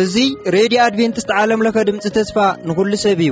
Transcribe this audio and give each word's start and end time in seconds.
እዙይ 0.00 0.26
ሬድዮ 0.56 0.78
ኣድቨንትስት 0.86 1.30
ዓለምለኸ 1.42 1.76
ድምፂ 1.88 2.02
ተስፋ 2.16 2.36
ንኩሉ 2.68 2.92
ሰብ 3.04 3.20
እዩ 3.26 3.30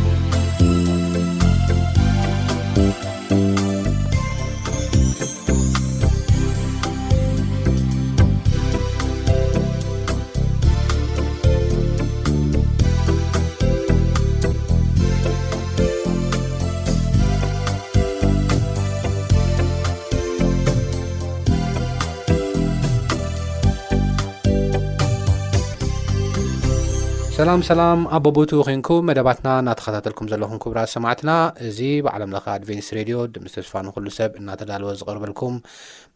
ሰላም 27.37 27.61
ሰላም 27.69 28.01
ኣቦቦቱ 28.17 28.51
ኮንኩም 28.67 29.05
መደባትና 29.11 29.49
እናተኸታተልኩም 29.61 30.29
ዘለኹም 30.33 30.59
ክቡራት 30.63 30.91
ሰማዕትና 30.95 31.31
እዚ 31.69 31.79
ብዓለምለካ 32.07 32.47
ኣድቨንስ 32.57 32.89
ሬድዮ 32.99 33.17
ድምዝተስፋ 33.35 33.73
ንኩሉ 33.87 34.07
ሰብ 34.17 34.33
እናተዳልወ 34.41 34.91
ዝቕርበልኩም 35.03 35.55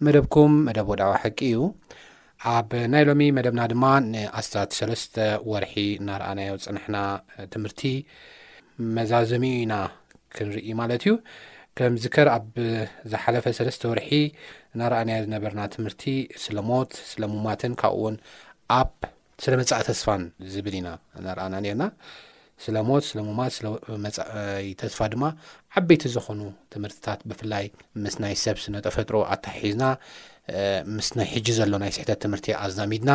መደብኩም 0.08 0.52
መደብ 0.66 0.88
ወድዊ 0.92 1.12
ሕቂ 1.22 1.38
እዩ 1.48 1.62
ኣብ 2.54 2.70
ናይ 2.94 3.04
ሎሚ 3.10 3.28
መደብና 3.38 3.62
ድማ 3.72 3.84
ንኣስታት 4.10 4.76
ሰለስተ 4.80 5.16
ወርሒ 5.52 5.74
እናረኣናዮ 6.02 6.52
ፅንሕና 6.66 6.98
ትምህርቲ 7.54 7.82
መዛዘሚኡ 8.98 9.56
ኢና 9.64 9.74
ክንርኢ 10.36 10.68
ማለት 10.82 11.02
እዩ 11.08 11.14
ከምዚከር 11.80 12.30
ኣብ 12.36 12.48
ዝሓለፈ 13.12 13.46
ሰለስተ 13.60 13.82
ወርሒ 13.92 14.10
እናረኣናዮ 14.76 15.18
ዝነበርና 15.28 15.62
ትምህርቲ 15.76 16.04
ስለ 16.46 16.58
ሞት 16.72 16.92
ስለሙማትን 17.12 17.74
ካብኡ 17.82 18.02
ውን 18.08 18.18
ኣ 18.80 18.82
ስለ 19.44 19.54
መፃኢ 19.60 19.80
ተስፋን 19.88 20.22
ዝብል 20.52 20.74
ኢና 20.78 20.88
ናርኣና 21.24 21.56
ርና 21.64 21.82
ስለ 22.64 22.76
ሞት 22.88 23.04
ስለ 23.08 23.18
ሙማት 23.26 23.52
ስለመፃይ 23.56 24.68
ተስፋ 24.80 24.98
ድማ 25.12 25.24
ዓበይቲ 25.78 26.02
ዝኾኑ 26.14 26.40
ትምህርትታት 26.72 27.20
ብፍላይ 27.30 27.64
ምስ 28.04 28.14
ናይ 28.22 28.34
ሰብ 28.44 28.56
ስነተፈጥሮ 28.62 29.16
ኣታሒዝና 29.34 29.82
ምስ 30.96 31.08
ናይ 31.18 31.28
ሕጂ 31.32 31.46
ዘሎ 31.58 31.74
ናይ 31.82 31.92
ስሕተት 31.96 32.20
ትምህርቲ 32.24 32.46
ኣዛሚድና 32.66 33.10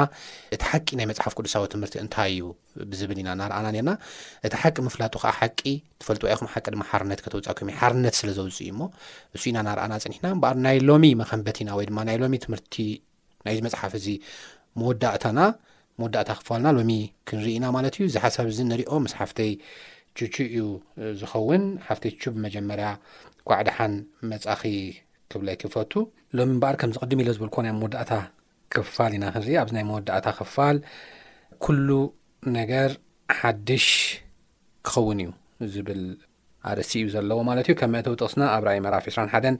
እቲ 0.55 0.61
ሓቂ 0.71 0.87
ናይ 0.99 1.07
መፅሓፍ 1.11 1.33
ቅዱሳዊ 1.39 1.63
ትምህርቲ 1.75 1.95
እንታይ 2.03 2.29
እዩ 2.35 2.43
ብዝብል 2.91 3.19
ኢና 3.23 3.29
ናና 3.41 3.65
ና 3.89 3.95
እቲ 4.45 4.53
ሓቂ 4.63 4.75
ምፍላጡ 4.89 5.15
ከዓ 5.23 5.31
ሓቂ 5.39 5.59
ትፈልጥ 6.03 6.21
ዋይኹም 6.27 6.49
ሓቂ 6.53 6.65
ድማ 6.75 6.85
ሓርነት 6.91 7.19
ከተውፃከም 7.25 7.71
ሓርነት 7.81 8.17
ስለዘውፅእዩ 8.21 8.69
እሞ 8.75 8.81
ንሱ 9.33 9.43
ኢና 9.53 9.57
ናርኣና 9.69 9.93
ፀኒሕና 10.05 10.29
በር 10.45 10.57
ናይ 10.67 10.79
ሎሚ 10.89 11.07
መከንበት 11.23 11.57
ኢና 11.65 11.71
ወይድማ 11.81 11.97
ና 12.09 12.19
ሎ 12.21 12.31
ትምቲ 12.45 12.75
ናይዚ 13.47 13.59
መፅሓፍ 13.69 13.95
እዚ 14.01 14.07
መወዳእታና 14.81 15.39
መወዳእታ 15.99 16.29
ክፋልና 16.39 16.67
ሎሚ 16.77 16.91
ክንርኢ 17.27 17.55
ና 17.63 17.71
ማለት 17.75 17.93
እዩ 17.97 18.03
እዚ 18.09 18.15
ሓሳብ 18.25 18.45
እዚ 18.51 18.59
ንሪኦ 18.71 18.91
ምስ 19.05 19.13
ሓፍተይ 19.19 19.51
ችቹ 20.17 20.35
እዩ 20.49 20.61
ዝኸውን 21.19 21.63
ሓፍተይ 21.87 22.11
ቹ 22.21 22.33
ብመጀመርያ 22.35 22.87
ጓዕድሓን 23.49 23.93
መጻኺ 24.31 24.61
ክብለ 25.31 25.49
ክፈቱ 25.61 25.91
ሎሚ 26.37 26.49
እምበኣር 26.55 26.75
ከምዚ 26.81 26.95
ቐድም 27.03 27.21
ኢለ 27.23 27.29
ዝበል 27.35 27.51
ኮና 27.57 27.65
መወዳእታ 27.81 28.11
ክፋል 28.73 29.11
ኢና 29.17 29.25
ክንርኢ 29.35 29.55
ኣብዚ 29.63 29.71
ናይ 29.77 29.85
መወዳእታ 29.91 30.27
ክፋል 30.39 30.77
ኩሉ 31.63 31.87
ነገር 32.57 32.89
ሓድሽ 33.39 33.87
ክኸውን 34.89 35.19
እዩ 35.23 35.31
ዝብል 35.73 36.03
ኣርእሲ 36.69 36.91
እዩ 37.01 37.07
ዘለዎ 37.13 37.39
ማለት 37.49 37.67
እዩ 37.69 37.73
ከም 37.79 37.91
መተዊ 37.95 38.13
ጥቕስና 38.19 38.41
ኣብ 38.55 38.63
ራእይ 38.67 38.79
ምዕራፍ 38.85 39.05
2ስራሓን 39.09 39.55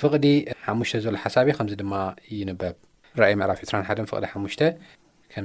ፍቕዲ 0.00 0.26
ሓሙሽተ 0.66 1.00
ዘበሎ 1.04 1.16
ሓሳብ 1.24 1.46
እ 1.50 1.54
ከምዚ 1.58 1.74
ድማ 1.82 1.94
ይንበብ 2.38 2.74
እ 3.30 3.34
ምዕራፍ 3.40 3.58
2ራ 3.70 3.78
ሓ 3.88 3.94
ፍቅዲ 4.12 4.26
ሓሙሽተ 4.32 4.60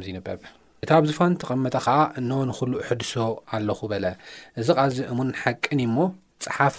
ዚንብእቲ 0.06 0.90
ኣብዚፋንተቐመጠ 1.00 1.76
ዓ 1.96 1.98
እነ 2.20 2.30
ንሉእ 2.50 2.80
ሕድሶ 2.88 3.14
ኣለኹ 3.56 3.80
በለ 3.92 4.06
እዚ 4.62 4.68
ልዚ 4.90 4.98
እሙን 5.14 5.30
ሓቂኒ 5.42 5.82
ሞ 5.96 5.98
ፅሓፍ 6.46 6.78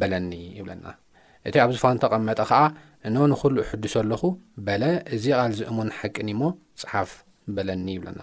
በለኒ 0.00 0.30
ይብለናእቲ 0.58 1.54
ኣብ 1.64 1.70
ዝፋኑ 1.76 1.96
ተቐመጠ 2.04 2.40
ከዓ 2.50 2.60
እነ 3.08 3.16
ንሉእ 3.32 3.66
ሕድሶ 3.70 3.94
ኣለኹ 4.02 4.22
በለ 4.66 4.84
እዚ 5.16 5.24
ቓልዚ 5.40 5.60
እሙን 5.72 5.90
ሓቂኒ 5.98 6.28
ሞ 6.40 6.52
ፀሓፍ 6.82 7.10
በለኒ 7.56 7.86
ይብለና 7.96 8.20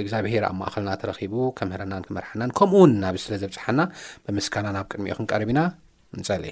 እግዚኣብሄር 0.00 0.44
ኣብ 0.48 0.54
ማእኸልና 0.60 0.92
ተረኺቡ 1.00 1.34
ከምህረናን 1.58 2.04
ክመርሓናን 2.06 2.50
ከምኡውን 2.58 2.92
ናብ 3.02 3.16
ስለዘብፅሓና 3.24 3.80
ብምስካና 4.26 4.66
ናብ 4.76 4.86
ቅድሚኡ 4.92 5.14
ክንቀርብ 5.18 5.50
ኢና 5.52 5.60
ንፀሊ 6.20 6.44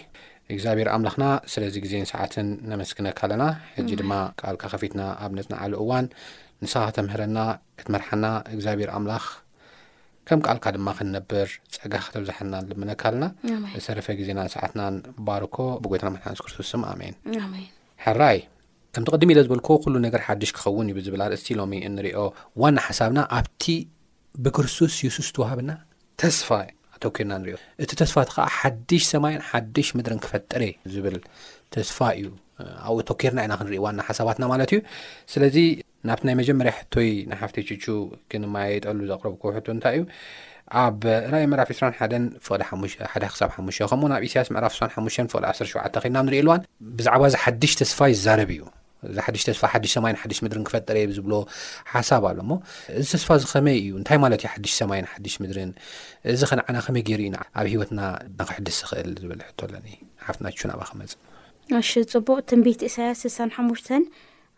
እግዚኣብሄር 0.52 0.88
ኣምላክና 0.94 1.24
ስለዚ 1.52 1.74
ግዜን 1.84 2.06
ሰዓትን 2.12 2.48
ነመስክነካ 2.70 3.20
ኣለና 3.26 3.44
ሕጂ 3.76 3.90
ድማ 4.00 4.12
ካልካ 4.40 4.62
ከፊትና 4.72 5.02
ኣብነትና 5.24 5.54
ዓሉ 5.64 5.72
እዋን 5.84 6.06
ንሳ 6.62 6.72
ተምህረና 6.96 7.38
ክትመርሓና 7.78 8.24
እግዚኣብሔር 8.54 8.90
ኣምላክ 8.96 9.24
ከም 10.28 10.40
ካልካ 10.46 10.66
ድማ 10.74 10.88
ክንነብር 10.98 11.48
ፀጋ 11.80 11.92
ክተብዛሓና 12.04 12.52
ልመነካልና 12.68 13.24
ሰረፈ 13.86 14.06
ግዜና 14.20 14.38
ሰዓትና 14.54 14.82
ባርኮ 15.26 15.56
ብጎትና 15.84 16.08
ማትሓንስ 16.14 16.40
ክርስቶስ 16.44 16.70
ኣሜን 16.92 17.14
ሕራይ 18.04 18.38
ከም 18.96 19.04
ቲ 19.06 19.10
ቀድሚ 19.16 19.30
ኢለ 19.34 19.40
ዝበል 19.46 19.60
ሉ 19.92 19.94
ነገር 20.06 20.20
ሓድሽ 20.26 20.50
ክኸውን 20.56 20.88
እዩ 20.92 20.96
ብብል 21.12 21.22
ርእስቲ 21.34 21.48
ሎ 21.58 21.62
ንሪኦ 21.96 22.18
ዋና 22.62 22.76
ሓሳብና 22.86 23.20
ኣብቲ 23.38 23.64
ብክርስቶስ 24.44 24.94
ሱስ 25.16 25.28
ሃብናስፋኪርና 25.50 27.32
እቲስፋ 27.84 28.16
ሓሽ 28.58 29.04
ሰማይ 29.12 29.34
ሓሽ 29.50 29.88
ምድር 29.98 30.14
ክፈጠ 30.26 30.52
ዝብል 30.94 31.16
ተስፋ 31.76 31.98
እዩኣብኡኪርናክ 32.20 33.50
ሓሳባትናማ 34.08 34.52
ዩስዚ 35.38 35.58
ናብቲ 36.08 36.22
ናይ 36.28 36.34
መጀመርያ 36.40 36.72
ሕቶይ 36.80 37.08
ናሓፍቲ 37.30 37.56
ችቹ 37.68 37.84
ክንማየጠሉ 38.30 38.98
ዘቕረቡ 39.10 39.34
ከሕቱ 39.42 39.66
እንታይ 39.76 39.94
እዩ 39.98 40.02
ኣብ 40.84 41.00
ራዮ 41.32 41.44
ምዕራፍ 41.52 41.68
2ራ 41.76 41.90
ሓ 42.00 42.06
ቕሙሓደ 42.70 43.24
ክሳብ 43.32 43.50
ሓሙሽ 43.56 43.76
ከም 43.90 44.00
ናብ 44.12 44.22
እሳያስ 44.28 44.48
ምዕራፍ 44.54 44.72
ስሳ 44.76 44.86
ሓሙሽ 44.96 45.16
ፍቕዲ 45.32 45.44
1ሸዓተ 45.52 45.94
ልናብ 46.04 46.24
ንሪኢ 46.28 46.40
ልዋን 46.46 46.62
ብዛዕባ 46.98 47.22
እዚ 47.30 47.36
ሓድሽ 47.44 47.72
ተስፋ 47.80 47.98
ይዛረብ 48.12 48.50
እዩ 48.56 48.62
እዚ 49.08 49.16
ሓድሽ 49.26 49.42
ተስፋ 49.48 49.62
ሓድሽ 49.72 49.92
ሰማይ 49.96 50.12
ሓድሽ 50.24 50.38
ምድርን 50.44 50.64
ክፈጠረእየ 50.68 51.08
ብዝብሎ 51.10 51.32
ሓሳብ 51.92 52.22
ኣሎ 52.30 52.38
ሞ 52.50 52.52
እዚ 53.00 53.06
ተስፋ 53.14 53.28
እዚ 53.38 53.44
ኸመይ 53.52 53.76
እዩ 53.82 53.90
ንታይ 54.02 54.18
ማለት 54.24 54.38
እዩ 54.44 54.48
ሓድሽ 54.54 54.72
ሰማይን 54.80 55.08
ሓድሽ 55.12 55.34
ምድርን 55.42 55.72
እዚ 56.34 56.40
ኸነዓና 56.50 56.76
ኸመይ 56.86 57.02
ገይሩእና 57.08 57.36
ኣብ 57.60 57.66
ሂወትና 57.72 58.00
ንኽሕድስ 58.38 58.78
ኽእል 58.90 59.10
ዝብል 59.22 59.40
ሕቶኣለኒ 59.48 59.86
ሓፍትናቹ 60.28 60.60
ናብኣ 60.72 60.86
ክመፅ 60.92 61.12
ፅቡቅ 62.14 62.38
ትንቢት 62.52 62.80
እሳያስ 62.90 63.22
ሳ 63.36 63.48
ሓሙሽተ 63.58 63.90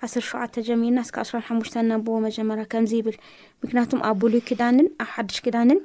ዓስር 0.05 0.23
ሸውዓተ 0.31 0.55
ጀሚና 0.69 0.99
እስካብ 1.07 1.25
ስራ 1.29 1.39
ሓሙሽተ 1.49 1.75
ናቦ 1.91 2.07
መጀመርያ 2.25 2.65
ከምዚ 2.73 2.93
ይብል 3.01 3.17
ምክንያቱም 3.63 4.01
ኣብ 4.09 4.17
ብሉይ 4.23 4.43
ክዳንን 4.49 4.87
ኣብ 5.03 5.09
ሓድሽ 5.13 5.39
ክዳንን 5.47 5.79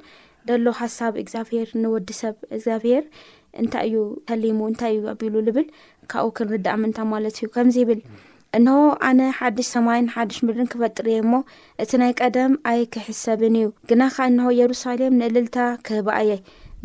ደሎ 0.48 0.66
ሓሳብ 0.80 1.12
እግዚኣብሄር 1.22 1.68
ንወዲሰብ 1.82 2.34
እግዝኣብሄር 2.54 3.04
እንታይ 3.62 3.86
እዩ 3.88 3.96
ተሊሙ 4.28 4.60
እንታይ 4.72 4.92
እዩ 4.98 5.02
ኣቢሉ 5.14 5.34
ልብል 5.46 5.66
ካብኡ 6.12 6.28
ክንርዳእምንታ 6.38 6.98
ማለት 7.12 7.36
እዩ 7.40 7.48
ከምዚ 7.54 7.76
ይብል 7.82 8.00
እንሆ 8.58 8.74
ኣነ 9.08 9.20
ሓድሽ 9.38 9.68
ሰማይን 9.74 10.08
ሓድሽ 10.14 10.38
ምድን 10.46 10.66
ክፈጥር 10.72 11.06
እየ 11.12 11.18
እሞ 11.24 11.34
እቲ 11.82 11.90
ናይ 12.02 12.12
ቀደም 12.22 12.54
ኣይ 12.72 12.80
ክሕሰብን 12.94 13.54
እዩ 13.60 13.68
ግና 13.90 14.02
ካ 14.16 14.26
እንሆ 14.32 14.48
የሩሳሌም 14.60 15.16
ንእልልታ 15.20 15.58
ክህበኣ 15.88 16.18
እየ 16.26 16.32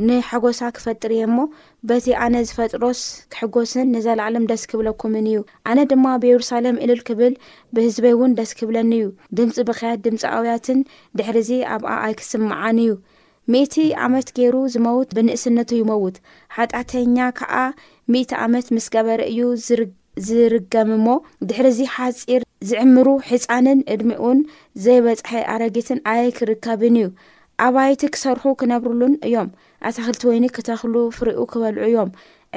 ንሓጎሳ 0.06 0.60
ክፈጥር 0.76 1.12
እየ 1.16 1.24
ሞ 1.36 1.44
በቲ 1.90 2.06
ኣነ 2.24 2.36
ዝፈጥሮስ 2.48 3.00
ክሕጎስን 3.34 3.88
ንዘላዕለም 3.94 4.44
ደስ 4.52 4.64
ክብለኩምን 4.72 5.26
እዩ 5.32 5.40
ኣነ 5.70 5.78
ድማ 5.92 6.06
ብየሩሳሌም 6.24 6.78
እሉል 6.86 7.02
ክብል 7.08 7.34
ብህዝበ 7.76 8.06
እውን 8.16 8.36
ደስ 8.40 8.52
ክብለኒ 8.60 8.92
እዩ 9.00 9.08
ድምፂ 9.38 9.56
ብክያድ 9.70 10.00
ድምፂ 10.08 10.22
ኣውያትን 10.38 10.80
ድሕርዚ 11.20 11.50
ኣብኣ 11.76 11.90
ኣይክስምዓን 12.08 12.80
እዩ 12.84 12.92
ሚእቲ 13.54 13.76
ዓመት 14.08 14.28
ገይሩ 14.40 14.56
ዝመውት 14.74 15.10
ብንእስነቱ 15.18 15.70
ይመውት 15.82 16.16
ሓጣዕተኛ 16.58 17.18
ከዓ 17.40 17.54
ምእቲ 18.14 18.32
ዓመት 18.46 18.68
ምስ 18.76 18.88
ገበረ 18.96 19.22
እዩ 19.32 19.42
ዝርገም 20.28 20.90
እሞ 20.98 21.08
ድሕርዚ 21.50 21.80
ሓፂር 21.96 22.42
ዝዕምሩ 22.68 23.08
ሕፃንን 23.30 23.82
ዕድሚእን 23.96 24.40
ዘይበፅሐ 24.86 25.34
ኣረጊትን 25.56 26.00
ኣይክርከብን 26.14 26.96
እዩ 27.04 27.10
ኣባይቲ 27.66 28.02
ክሰርሑ 28.16 28.44
ክነብርሉን 28.62 29.14
እዮም 29.28 29.48
ኣተክልቲ 29.88 30.24
ወይኒ 30.30 30.46
ክተክሉ 30.56 30.96
ፍርኡ 31.16 31.38
ክበልዑ 31.52 31.82
እዮም 31.90 32.10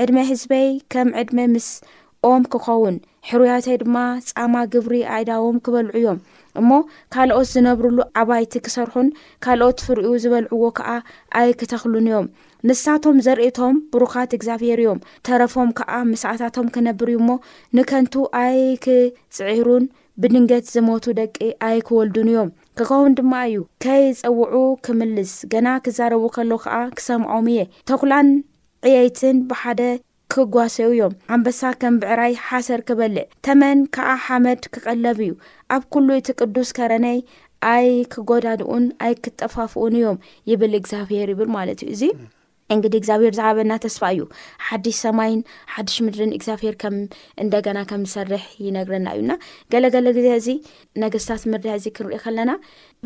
ዕድመ 0.02 0.18
ህዝበይ 0.30 0.68
ከም 0.92 1.08
ዕድመ 1.20 1.38
ምስኦም 1.54 2.42
ክኸውን 2.52 2.96
ሕሩያተይ 3.30 3.76
ድማ 3.82 3.96
ፃማ 4.28 4.54
ግብሪ 4.72 4.94
ኣይዳቦም 5.16 5.56
ክበልዑ 5.64 5.94
እዮም 6.00 6.20
እሞ 6.60 6.70
ካልኦት 7.14 7.48
ዝነብርሉ 7.54 7.98
ዓባይቲ 8.20 8.54
ክሰርኹን 8.66 9.08
ካልኦት 9.46 9.84
ፍርኡ 9.88 10.06
ዝበልዕዎ 10.22 10.62
ከዓ 10.78 10.88
ኣይ 11.40 11.50
ክተክሉን 11.60 12.08
እዮም 12.10 12.26
ንሳቶም 12.68 13.18
ዘርእቶም 13.26 13.76
ብሩኻት 13.92 14.32
እግዚኣብሄር 14.38 14.80
እዮም 14.84 15.04
ተረፎም 15.26 15.70
ከዓ 15.80 15.92
ምስኣታቶም 16.12 16.66
ክነብር 16.76 17.10
እዩ 17.12 17.18
እሞ 17.22 17.30
ንከንቱ 17.78 18.14
ኣይ 18.44 18.58
ክፅዒሩን 18.86 19.86
ብድንገት 20.22 20.64
ዝሞቱ 20.74 21.04
ደቂ 21.20 21.36
ኣይ 21.68 21.78
ክወልዱን 21.88 22.28
እዮም 22.32 22.48
ክኸውን 22.78 23.14
ድማ 23.18 23.34
እዩ 23.48 23.56
ከይፀውዑ 23.84 24.56
ክምልስ 24.86 25.32
ገና 25.52 25.68
ክዛረቡ 25.84 26.22
ከሎዉ 26.36 26.52
ከዓ 26.66 26.74
ክሰምዖም 26.98 27.46
እየ 27.52 27.62
ተኩላን 27.90 28.28
ዕየይትን 28.88 29.38
ብሓደ 29.50 29.80
ክጓሰው 30.32 30.90
እዮም 30.94 31.14
ኣንበሳ 31.34 31.60
ከም 31.80 31.94
ብዕራይ 32.02 32.34
ሓሰር 32.46 32.80
ክበልዕ 32.88 33.24
ተመን 33.46 33.78
ከዓ 33.94 34.08
ሓመድ 34.26 34.62
ክቀለብ 34.74 35.18
እዩ 35.26 35.32
ኣብ 35.76 35.82
ኩሉይ 35.94 36.18
እቲ 36.20 36.28
ቅዱስ 36.40 36.68
ከረነይ 36.78 37.18
ኣይ 37.74 37.88
ክጎዳድኡን 38.12 38.84
ኣይ 39.06 39.14
ክጠፋፍኡን 39.24 39.96
እዮም 40.00 40.20
ይብል 40.52 40.74
እግዚብሔር 40.80 41.28
ይብል 41.34 41.50
ማለት 41.56 41.80
እዩ 41.86 41.90
እዙ 41.96 42.02
እንግዲ 42.74 42.94
እግዚኣብሄር 43.00 43.32
ዝዓበና 43.38 43.72
ተስፋ 43.84 44.02
እዩ 44.14 44.22
ሓድሽ 44.66 44.96
ሰማይን 45.06 45.40
ሓድሽ 45.74 45.94
ምድርን 46.06 46.34
እግዚኣብሄር 46.36 46.74
ከም 46.82 46.94
እንደገና 47.44 47.78
ከም 47.90 48.02
ዝሰርሕ 48.08 48.44
ይነግረና 48.66 49.08
እዩና 49.16 49.32
ገለገለ 49.74 50.08
ግዜ 50.18 50.28
እዚ 50.40 50.48
ነገስታት 51.04 51.44
ምርዳሕ 51.54 51.74
እዚ 51.80 51.86
ክንሪኢ 51.98 52.20
ከለና 52.26 52.52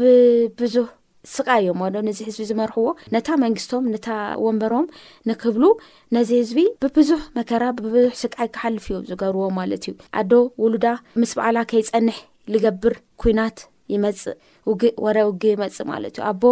ብብዙሕ 0.01 0.87
ስቃ 1.35 1.47
እዮም 1.61 1.83
ዶ 1.93 1.97
ነዚ 2.11 2.19
ህዝቢ 2.29 2.43
ዝመርሕዎ 2.51 2.89
ነታ 3.15 3.29
መንግስቶም 3.45 3.85
ነታ 3.93 4.09
ወንበሮም 4.47 4.87
ንክብሉ 5.29 5.65
ነዚ 6.17 6.31
ህዝቢ 6.41 6.59
ብብዙሕ 6.85 7.21
መከራ 7.39 7.63
ብብዙሕ 7.79 8.13
ስቃዓይ 8.23 8.49
ክሓልፍ 8.57 8.87
እዮ 8.91 8.99
ዝገብርዎ 9.11 9.45
ማለት 9.61 9.85
እዩ 9.89 9.95
ኣዶ 10.23 10.33
ውሉዳ 10.65 10.87
ምስ 11.23 11.33
በዕላ 11.39 11.57
ከይፀንሕ 11.71 12.19
ዝገብር 12.55 12.97
ኩናት 13.23 13.59
ይመፅእ 13.93 14.37
ውግእ 14.69 14.95
ወረ 15.05 15.17
ውግ 15.29 15.43
ይመፅ 15.55 15.79
ማለት 15.93 16.15
እዩ 16.19 16.23
ኣቦ 16.33 16.45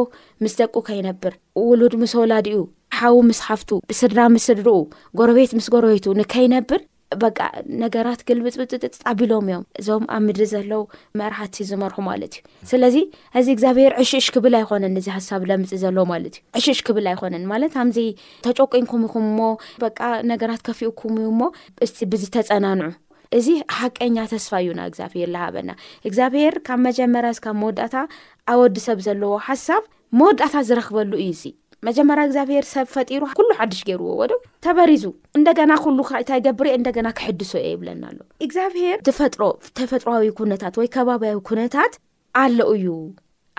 ምስ 0.44 0.54
ደቁ 0.62 0.74
ከይነብር 0.88 1.34
ውሉድ 1.68 1.94
ምስ 2.02 2.12
ወላድ 2.20 2.48
እዩ 2.52 2.62
ሓዊ 3.00 3.18
ምስ 3.28 3.38
ሓፍቱ 3.50 3.68
ብስድራ 3.90 4.18
ምስ 4.36 4.46
ሪኡ 4.64 4.70
ጎረቤት 5.18 5.52
ምስ 5.58 5.66
ጎረቤቱ 5.74 6.04
ንከይነብር 6.18 6.80
በቃ 7.22 7.38
ነገራት 7.82 8.20
ግልብፅብፅጥጥጣቢሎም 8.28 9.46
እዮም 9.50 9.64
እዞም 9.80 10.04
ኣብ 10.14 10.20
ምድሪ 10.26 10.44
ዘለው 10.52 10.82
መራሕቲ 11.20 11.56
ዝመርሑ 11.70 11.96
ማለት 12.08 12.34
እዩ 12.36 12.68
ስለዚ 12.70 12.96
እዚ 13.40 13.46
እግዚኣብሄር 13.56 13.92
ዕሽሽ 14.04 14.26
ክብል 14.34 14.54
ኣይኮነን 14.60 14.96
እዚ 15.00 15.08
ሓሳብ 15.16 15.42
ለምፅእ 15.50 15.80
ዘሎ 15.84 15.96
ማለት 16.12 16.34
እዩ 16.40 16.44
ዕሽሽ 16.60 16.80
ክብል 16.88 17.06
ኣይኮነን 17.12 17.44
ማለት 17.52 17.74
ምዚ 17.90 17.98
ተጨቂንኩም 18.48 19.04
ኹም 19.14 19.26
ሞ 19.38 19.50
በ 19.84 19.92
ነገራት 20.32 20.62
ከፊኡኩም 20.68 21.16
እ 21.22 21.28
ሞ 21.40 21.50
ስ 21.92 22.10
ብዚ 22.14 22.24
ተፀናንዑ 22.36 22.88
እዚ 23.40 23.48
ሓቀኛ 23.78 24.16
ተስፋ 24.34 24.52
እዩና 24.64 24.80
እግዚኣብሄር 24.90 25.28
ዝሃበና 25.34 25.70
እግዚኣብሄር 26.08 26.54
ካብ 26.68 26.80
መጀመርያ 26.88 27.30
እዚካብ 27.36 27.56
መወዳእታ 27.62 27.96
ኣወዲ 28.54 28.76
ሰብ 28.88 29.00
ዘለዎ 29.08 29.34
ሓሳብ 29.48 29.84
መወዳእታ 30.20 30.56
ዝረክበሉ 30.70 31.12
እዩ 31.26 31.32
መጀመርያዊ 31.87 32.26
እግዚኣብሔር 32.29 32.64
ሰብ 32.73 32.87
ፈጢሩ 32.94 33.23
ኩሉ 33.38 33.49
ሓዱሽ 33.61 33.81
ገይርዎ 33.88 34.08
ወዶ 34.19 34.32
ተበሪዙ 34.64 35.05
እንደገና 35.38 35.73
ኩሉ 35.84 35.99
ከእታይገብርእ 36.08 36.75
እንደገና 36.79 37.08
ክሕድሶ 37.19 37.52
እየ 37.61 37.70
ይብለና 37.75 38.02
ኣሎ 38.11 38.19
እግዚኣብሄር 38.46 38.99
ዝፈጥሮ 39.06 39.43
ተፈጥሮዊ 39.79 40.29
ኩነታት 40.40 40.76
ወይ 40.81 40.88
ከባብያዊ 40.96 41.38
ኩነታት 41.49 41.94
ኣለው 42.43 42.70
እዩ 42.76 42.87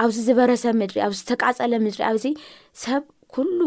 ኣብዚ 0.03 0.15
ዝበረሰ 0.27 0.63
ምድሪ 0.81 0.99
ኣብዝዝተቃፀለ 1.07 1.73
ምድሪ 1.85 2.01
ኣብዚ 2.11 2.25
ሰብ 2.83 3.03
ኩሉ 3.35 3.59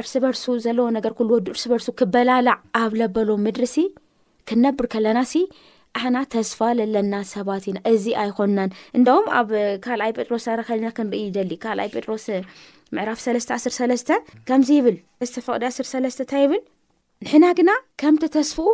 እርስ 0.00 0.12
በርሱ 0.24 0.44
ዘለዎ 0.64 0.88
ነገር 0.96 1.12
ኩሉ 1.20 1.28
ወዱ 1.36 1.46
እርሲ 1.54 1.64
በርሱ 1.72 1.86
ክበላላዕ 2.00 2.58
ኣብ 2.82 2.92
ለበሎ 3.02 3.30
ምድሪ 3.46 3.64
ሲ 3.74 3.86
ክነብር 4.50 4.86
ከለና 4.94 5.20
ሲ 5.34 5.44
ኣሕና 5.98 6.16
ተስፋ 6.32 6.58
ዘለና 6.78 7.14
ሰባት 7.34 7.64
ኢና 7.70 7.78
እዚ 7.92 8.04
ኣይኮንናን 8.22 8.70
እንደም 8.98 9.24
ኣብ 9.38 9.48
ካልኣይ 9.84 10.12
ጴጥሮስ 10.18 10.44
ኣረኸልና 10.52 10.90
ክንሪኢ 10.98 11.22
ይደሊ 11.28 11.52
ካልኣይ 11.64 11.88
ጴጥሮስ 11.94 12.26
ምዕራፍ 12.96 13.18
3ለስተ 13.24 13.50
ዓስ 13.56 13.64
ሰለስተ 13.80 14.10
ከምዚ 14.48 14.68
ይብል 14.78 14.96
ዝተፈቅዲ 15.28 15.64
ዓስ 15.68 15.76
ሰለስተ 15.92 16.20
እንታይ 16.24 16.42
ይብል 16.44 16.62
ንሕና 17.24 17.44
ግና 17.58 17.70
ከምቲ 18.00 18.24
ተስፍኡ 18.36 18.66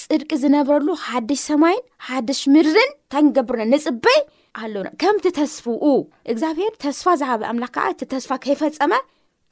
ፅድቂ 0.00 0.30
ዝነብረሉ 0.42 0.88
ሓድሽ 1.04 1.40
ሰማይን 1.50 1.82
ሓድሽ 2.06 2.40
ምድርን 2.54 2.90
እንታይ 2.94 3.22
ንገብር 3.26 3.58
ንፅበይ 3.72 4.18
ኣለውና 4.62 4.88
ከምቲ 5.02 5.24
ተስፍኡ 5.40 5.84
እግዚኣብሔር 6.32 6.72
ተስፋ 6.84 7.04
ዝሃበ 7.20 7.42
ኣምላኽ 7.50 7.72
ከዓ 7.76 7.84
እቲ 7.94 8.02
ተስፋ 8.14 8.30
ከይፈፀመ 8.46 8.92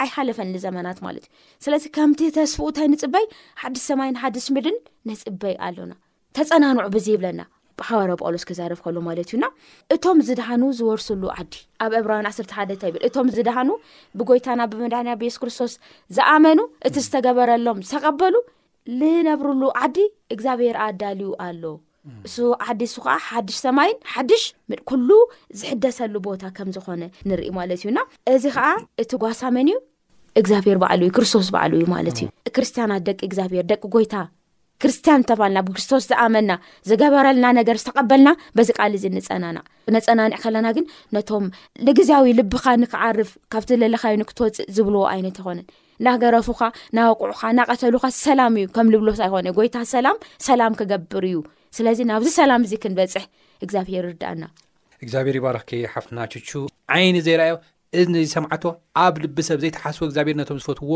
ኣይሓለፈኒ 0.05 0.55
ዘመናት 0.67 0.99
ማለት 1.07 1.25
እዩ 1.29 1.33
ስለዚ 1.67 1.85
ከምቲ 1.99 2.21
ተስፍኡ 2.39 2.65
እንታይ 2.71 2.89
ንፅበይ 2.95 3.27
ሓድሽ 3.63 3.83
ሰማይን 3.93 4.19
ሓድሽ 4.23 4.47
ምድርን 4.57 4.79
ንፅበይ 5.11 5.57
ኣለና 5.69 5.93
ተፀናንዑ 6.39 6.87
ብዘ 6.97 7.07
ይብለና 7.15 7.41
ሓባርዊ 7.89 8.15
ጳውሎስ 8.21 8.45
ክዛረብ 8.49 8.79
ከሎ 8.85 8.97
ማለት 9.09 9.29
እዩና 9.31 9.45
እቶም 9.95 10.19
ዝድሃኑ 10.29 10.63
ዝወርሱሉ 10.79 11.23
ዓዲ 11.39 11.53
ኣብ 11.85 11.93
ዕብራውን 12.01 12.29
1ሰተሓደእታ 12.31 12.83
ይብል 12.91 13.03
እቶም 13.09 13.27
ዝደሃኑ 13.37 13.69
ብጎይታና 14.21 14.61
ብመድንያ 14.73 15.15
ብየሱስ 15.21 15.41
ክርስቶስ 15.43 15.73
ዝኣመኑ 16.19 16.59
እቲ 16.89 16.95
ዝተገበረሎም 17.07 17.81
ተቐበሉ 17.91 18.35
ዝነብሩሉ 19.01 19.63
ዓዲ 19.85 19.97
እግዚኣብሔር 20.35 20.77
ኣ 20.85 20.89
ኣዳልዩ 20.95 21.31
ኣሎ 21.47 21.63
እሱ 22.27 22.37
ዓዲ 22.69 22.81
እሱ 22.91 22.97
ከዓ 23.05 23.15
ሓድሽ 23.29 23.57
ሰማይን 23.67 23.97
ሓድሽ 24.13 24.43
ምኩሉ 24.71 25.09
ዝሕደሰሉ 25.61 26.15
ቦታ 26.29 26.43
ከም 26.57 26.69
ዝኾነ 26.77 27.03
ንርኢ 27.29 27.51
ማለት 27.59 27.81
እዩና 27.83 27.99
እዚ 28.35 28.45
ከዓ 28.57 28.69
እቲ 29.03 29.11
ጓሳመን 29.25 29.69
እዩ 29.73 29.79
እግዚኣብሔር 30.41 30.77
በዕሉ 30.83 31.01
ዩ 31.09 31.13
ክርስቶስ 31.19 31.47
በዕሉ 31.57 31.73
እዩ 31.79 31.87
ማለት 31.97 32.19
እዩ 32.23 32.29
ክርስትያናት 32.57 33.05
ደቂ 33.09 33.21
እግዚኣብሄር 33.29 33.65
ደቂ 33.73 33.83
ጎይታ 33.95 34.15
ክርስትያን 34.83 35.25
ተባሃልና 35.29 35.59
ብክርስቶስ 35.67 36.03
ዝኣመና 36.11 36.53
ዝገበረልና 36.89 37.47
ነገር 37.59 37.77
ዝተቀበልና 37.83 38.31
በዚ 38.57 38.69
ቃል 38.79 38.93
እዚ 38.99 39.05
ንፀናናዕ 39.15 39.59
ነፀናኒዕ 39.95 40.39
ከለና 40.45 40.69
ግን 40.77 40.85
ነቶም 41.17 41.47
ንግዜያዊ 41.89 42.27
ልብኻ 42.41 42.65
ንክዓርፍ 42.83 43.31
ካብቲ 43.53 43.71
ለለካይ 43.83 44.17
ንክትወፅእ 44.21 44.69
ዝብልዎ 44.77 45.03
ዓይነት 45.13 45.39
ይኮነን 45.41 45.67
ናገረፉኻ 46.07 46.61
ናውቁዕካ 46.99 47.41
ናቀተሉካ 47.59 48.05
ሰላም 48.27 48.55
እዩ 48.61 48.67
ከም 48.77 48.91
ልብሎስ 48.95 49.21
ኣይኮነ 49.27 49.49
ጎይታ 49.59 49.77
ሰላም 49.95 50.19
ሰላም 50.49 50.77
ክገብር 50.81 51.25
እዩ 51.31 51.39
ስለዚ 51.79 51.99
ናብዚ 52.11 52.29
ሰላም 52.41 52.63
እዚ 52.69 52.73
ክንበፅሕ 52.85 53.25
እግዚኣብሔር 53.65 54.05
ርዳኣና 54.11 54.45
እግዚኣብሄር 55.05 55.35
ይባርኽ 55.41 55.71
ሓፍትና 55.95 56.21
ዓይኒ 56.97 57.17
ዘይራኣዮ 57.29 57.55
እዚ 57.99 58.05
ነዚ 58.15 58.25
ሰማዓቶ 58.37 58.65
ኣብ 59.03 59.15
ልቢሰብ 59.23 59.59
ዘይተሓስቦ 59.63 60.01
እግዚኣብሔር 60.09 60.37
ነቶም 60.41 60.59
ዝፈትውዎ 60.63 60.95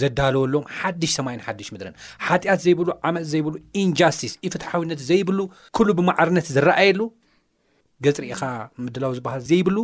ዘዳለወሎዎም 0.00 0.64
ሓድሽ 0.76 1.10
ሰማይን 1.18 1.40
ሓድሽ 1.46 1.68
ምድርን 1.74 1.94
ሓጢኣት 2.26 2.60
ዘይብሉ 2.64 2.88
ዓመፅ 3.08 3.24
ዘይብሉ 3.32 3.54
ኢንጃስቲስ 3.82 4.32
ፍትሓዊነት 4.54 5.00
ዘይብሉ 5.08 5.38
ኩሉ 5.76 5.88
ብማዕርነት 5.98 6.46
ዝረኣየሉ 6.54 7.00
ገፅሪኢኻ 8.04 8.42
ምድላዊ 8.84 9.12
ዝበሃል 9.18 9.42
ዘይብሉ 9.50 9.76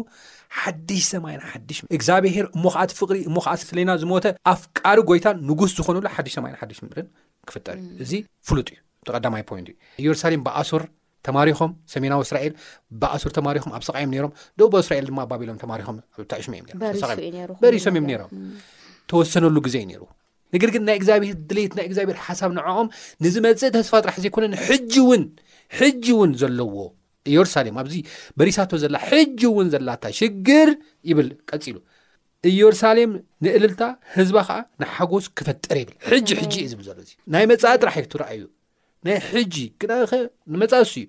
ሓድሽ 0.61 1.03
ሰማይን 1.15 1.43
ሓድሽ 1.51 1.79
እግዚኣብሔር 1.99 2.47
እሞኸዓቲ 2.57 2.91
ፍቅሪ 3.01 3.19
እሞ 3.29 3.37
ከዓት 3.47 3.61
ስለና 3.71 3.91
ዝሞተ 4.03 4.25
ኣፍ 4.53 4.63
ቃሪ 4.81 4.97
ጎይታ 5.11 5.27
ንጉስ 5.51 5.73
ዝኾኑሉ 5.81 6.05
ሓድሽ 6.17 6.35
ሰማይ 6.39 6.55
ሓዱሽ 6.63 6.79
ምድርን 6.87 7.09
ክፍጠርእዩ 7.51 7.85
እዚ 8.07 8.13
ፍሉጥ 8.49 8.69
እዩ 8.73 8.79
ተቐዳማይ 9.09 9.45
ፖንት 9.51 9.69
ዩ 9.73 9.77
የሩሳሌም 10.07 10.41
ብኣሱር 10.47 10.83
ተማሪኮም 11.27 11.71
ሰሜናዊ 11.95 12.21
እስራኤል 12.27 12.53
ብኣሱር 13.01 13.33
ተማሪኹም 13.39 13.73
ኣብ 13.77 13.83
ሰቃእዮም 13.89 14.11
ነሮም 14.15 14.33
ደቦ 14.61 14.73
እስራኤል 14.85 15.05
ድማ 15.11 15.21
ባቢሎም 15.31 15.57
ተማሪም 15.63 15.99
ታዕሽ 16.33 16.47
እዮበሪሶም 16.75 17.97
እዮም 17.99 18.07
ሮም 18.23 18.31
ተወሰነሉ 19.13 19.57
ግዜ 19.67 19.77
እዩ 19.85 19.89
ነሩ 19.93 20.03
ነገር 20.55 20.71
ግን 20.75 20.83
ናይ 20.89 20.97
እግዚኣብሔር 21.01 21.35
ድሌት 21.49 21.73
ናይ 21.79 21.85
እግዚኣብሔር 21.89 22.19
ሓሳብ 22.27 22.51
ንዕኦም 22.59 22.89
ንዝ 23.25 23.35
መፅእ 23.47 23.73
ተስፋ 23.77 23.93
ጥራሕ 24.05 24.17
ዘይኮነኒሕጂ 24.25 24.95
እውን 25.05 25.25
ሕጂ 25.79 26.05
እውን 26.15 26.31
ዘለዎ 26.43 26.75
ኢየሩሳሌም 27.31 27.75
ኣብዚ 27.81 27.95
በሪሳቶ 28.39 28.71
ዘላ 28.85 28.97
ሕጂ 29.11 29.41
እውን 29.51 29.69
ዘላታ 29.75 30.05
ሽግር 30.19 30.71
ይብል 31.11 31.29
ቀፂሉ 31.51 31.77
ኢየሩሳሌም 32.51 33.11
ንእልልታ 33.45 33.85
ህዝባ 34.17 34.37
ከዓ 34.49 34.59
ንሓጎስ 34.83 35.25
ክፈጥር 35.39 35.77
ይብል 35.83 35.97
ሕጂ 36.11 36.29
ሕጂ 36.41 36.55
እዩ 36.65 36.69
ዝብል 36.73 36.87
ዘሎእ 36.91 37.13
ናይ 37.35 37.45
መፃኢ 37.53 37.75
ጥራሒእትረኣ 37.83 38.29
እዩ 38.39 38.45
ናይ 39.07 39.17
ሕጂ 39.31 39.55
ግንኸ 39.83 40.13
ንመፃሲ 40.53 40.93
እዩ 41.01 41.07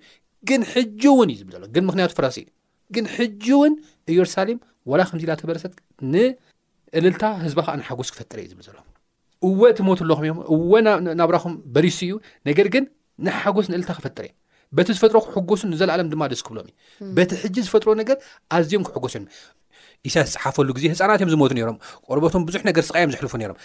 ግን 0.48 0.62
ሕጂ 0.72 1.02
እውን 1.12 1.28
እዩ 1.32 1.36
ዝብል 1.40 1.54
ሎ 1.62 1.66
ግን 1.74 1.84
ምክንያቱ 1.88 2.10
ፈራሲ 2.18 2.36
እዩ 2.40 2.46
ግን 2.94 3.04
ሕጂ 3.16 3.44
እውን 3.56 3.72
ኢየሩሳሌም 4.12 4.58
ወላ 4.90 5.00
ከምዚ 5.08 5.24
ናተበረሰት 5.30 5.72
ንዕልልታ 6.14 7.22
ህዝባ 7.44 7.58
ከዓ 7.66 7.74
ንሓጎስ 7.80 8.08
ክፈጥር 8.14 8.38
እዩ 8.42 8.46
ዝብል 8.52 8.64
ዘሎ 8.68 8.76
እወ 9.48 9.60
ትሞት 9.78 10.00
ኣለኹም 10.04 10.22
እዮም 10.26 10.38
እወ 10.54 10.72
ናብራኹም 11.20 11.54
በሪሲ 11.74 11.98
እዩ 12.08 12.14
ነገር 12.50 12.66
ግን 12.76 12.84
ን 13.26 13.34
ሓጎስ 13.40 13.66
ንዕልልታ 13.72 13.92
ክፈጥረ 13.98 14.22
እየ 14.28 14.34
በቲ 14.76 14.88
ዝፈጥሮ 14.96 15.16
ክሕጎሱ 15.26 15.60
ንዘለኣለም 15.72 16.08
ድማ 16.12 16.22
ደስ 16.32 16.42
ክብሎም 16.46 16.68
እዩ 16.70 17.08
በቲ 17.16 17.30
ሕጂ 17.42 17.56
ዝፈጥሮ 17.68 17.88
ነገር 18.02 18.16
ኣዝዮም 18.58 18.84
ክሕጎሶ 18.88 19.14
ሳ 20.12 20.14
ዝፅሓፈሉ 20.28 20.68
ግዜ 20.76 20.84
ህፃናት 20.92 21.20
እዮም 21.22 21.30
ዝሞቱ 21.34 21.52
ነሮም 21.58 21.76
ቆርበቶም 22.08 22.42
ብዙሕ 22.48 22.60
ነገር 22.68 22.82
ስቃእዮም 22.88 23.10
ዝሕልፉ 23.14 23.32
ነሮም 23.42 23.56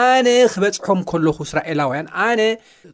ኣነ 0.00 0.28
ክበፅሖም 0.52 1.00
ከለኹ 1.10 1.36
እስራኤላውያን 1.48 2.06
ኣነ 2.26 2.40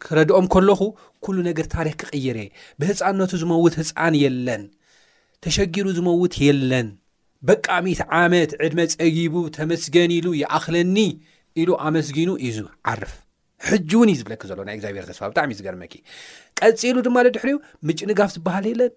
ክረድኦም 0.05 0.47
ከለኹ 0.55 0.81
ኩሉ 1.25 1.37
ነገር 1.49 1.67
ታሪክ 1.75 1.95
ክቅይረ 2.03 2.39
ብህፃነቱ 2.81 3.31
ዝመውት 3.43 3.75
ህፃን 3.81 4.15
የለን 4.23 4.63
ተሸጊሩ 5.45 5.87
ዝመውት 5.99 6.35
የለን 6.47 6.89
በቃሚት 7.49 8.01
ዓመት 8.21 8.51
ዕድመ 8.67 8.81
ፀጊቡ 8.95 9.35
ተመስገኒሉ 9.57 10.27
ይኣኽለኒ 10.43 10.97
ኢሉ 11.63 11.71
ኣመስጊኑ 11.89 12.31
እዙ 12.49 12.59
ዓርፍ 12.93 13.13
ሕጂ 13.69 13.91
እውን 13.99 14.11
ዩ 14.13 14.15
ዝብለኪ 14.21 14.43
ዘሎ 14.51 14.59
ናይ 14.69 14.77
ግዚኣብሄር 14.79 15.05
ተስፋ 15.11 15.23
ብጣዕሚ 15.31 15.51
እዩ 15.55 15.59
ዚገርመኪ 15.61 15.95
ቀፂሉ 16.61 16.97
ድማ 17.07 17.17
ድሕሪ 17.37 17.53
ምጭ 17.89 17.99
ንጋፍ 18.11 18.31
ዝበሃል 18.37 18.67
የለን 18.71 18.93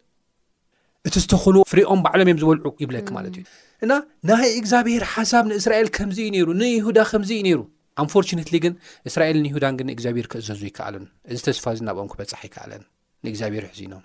እቲ 1.07 1.15
ዝተኽሉዎ 1.25 1.63
ፍሪኦም 1.71 2.01
ባዕሎም 2.05 2.27
እዮም 2.29 2.39
ዝበልዑ 2.41 2.67
ይብለኪ 2.83 3.07
ማለት 3.17 3.33
እዩ 3.39 3.45
እና 3.85 3.91
ናይ 4.31 4.47
እግዚኣብሄር 4.61 5.05
ሓሳብ 5.13 5.45
ንእስራኤል 5.51 5.89
ከምዚዩ 5.97 6.29
ነሩ 6.37 6.49
ንይሁዳ 6.61 6.97
ከምዚ 7.11 7.31
ነይሩ 7.47 7.61
ኣንፎርቸነትሊ 8.03 8.55
ግን 8.65 8.73
እስራኤል 9.09 9.37
ንይሁዳን 9.45 9.75
ግን 9.79 9.87
እግዚኣብሄር 9.93 10.27
ክእዘዙ 10.31 10.61
ይከኣለን 10.69 11.05
እዚ 11.33 11.39
ተስፋ 11.47 11.63
እዚ 11.75 11.81
ናብኦም 11.87 12.09
ክበፃሕ 12.11 12.41
ይከኣለን 12.47 12.83
ንእግዚኣብሄር 13.25 13.65
ሕዚኖም 13.71 14.03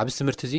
ኣብዚ 0.00 0.12
ትምህርቲ 0.20 0.42
እዚ 0.48 0.54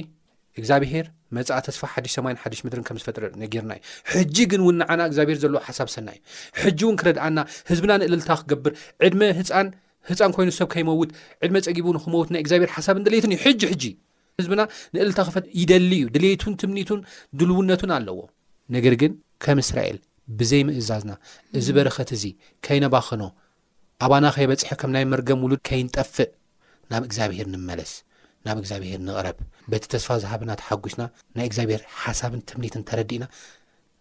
እግዚኣብሄር 0.59 1.05
መፃኢ 1.37 1.57
ተስፋ 1.67 1.81
ሓሽ8ሓሽ 1.93 2.59
ምድርን 2.65 2.85
ከም 2.87 2.97
ዝፈጥሪ 3.01 3.25
ነጊርና 3.41 3.71
እዩ 3.79 3.83
ሕጂ 4.13 4.37
ግን 4.51 4.61
እውን 4.63 4.75
ንዓና 4.81 4.99
እግዚኣብሄር 5.09 5.37
ዘለዎ 5.43 5.59
ሓሳብ 5.67 5.89
ሰና 5.95 6.07
እዩ 6.15 6.23
ሕጂ 6.61 6.79
እውን 6.87 6.95
ክረድኣና 7.01 7.39
ህዝብና 7.71 7.91
ንዕልልታ 8.03 8.31
ክገብር 8.41 8.73
ዕድ 9.07 9.15
ህፃህፃን 10.09 10.33
ኮይኑ 10.35 10.49
ሰብ 10.57 10.67
ከይመውት 10.73 11.09
ዕድመ 11.45 11.55
ፀጊቡን 11.65 11.97
ክመውት 12.03 12.29
ናይ 12.33 12.41
እግዚብሄር 12.43 12.69
ሓሳብን 12.75 13.05
ደሌትን 13.07 13.31
እዩ 13.35 13.39
ሕጂ 13.45 13.61
ሕጂ 13.71 13.85
ህዝብና 14.39 14.61
ንዕልልታ 14.95 15.19
ክፈት 15.29 15.45
ይደሊ 15.61 15.91
እዩ 15.99 16.05
ድሌቱን 16.15 16.53
ትምኒቱን 16.61 16.99
ድልውነቱን 17.39 17.91
ኣለዎ 17.97 18.17
ነገር 18.77 18.93
ግን 19.01 19.11
ከም 19.45 19.59
እስራኤል 19.63 19.97
ብዘይ 20.39 20.61
ምእዛዝና 20.67 21.11
እዚ 21.59 21.67
በረኸት 21.77 22.09
እዚ 22.17 22.23
ከይነባኸኖ 22.65 23.21
ኣባና 24.05 24.25
ከይበፅሐ 24.35 24.69
ከም 24.81 24.91
ናይ 24.95 25.03
መርገ 25.11 25.29
ውሉድ 25.43 25.61
ከይንጠፍእ 25.67 26.29
ናብ 26.91 27.03
እግዚኣብሄር 27.07 27.47
ንመለስ 27.53 27.91
ናብ 28.47 28.57
እግዚኣብሄር 28.61 28.99
ንቕረብ 29.07 29.37
በቲ 29.71 29.83
ተስፋ 29.93 30.09
ዝሃብና 30.23 30.51
ተሓጒስና 30.61 31.03
ናይ 31.37 31.45
እግዚኣብሄር 31.49 31.81
ሓሳብን 32.03 32.41
ትምኒትን 32.49 32.83
ተረዲ 32.89 33.11
እና 33.19 33.25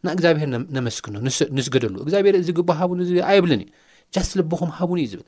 ናብ 0.07 0.13
እግዚኣብሔር 0.17 0.49
ነመስግኖ 0.77 1.17
ንስገደሉ 1.59 1.95
እግዚኣብሔር 2.05 2.37
እዚ 2.43 2.51
ግባ 2.59 2.71
ሃቡን 2.81 3.01
ኣይብልን 3.33 3.63
እዩ 3.67 3.71
ቻስ 4.17 4.31
ልቦኹም 4.41 4.73
ሃቡን 4.79 4.99
እዩ 5.05 5.09
ዝብል 5.13 5.27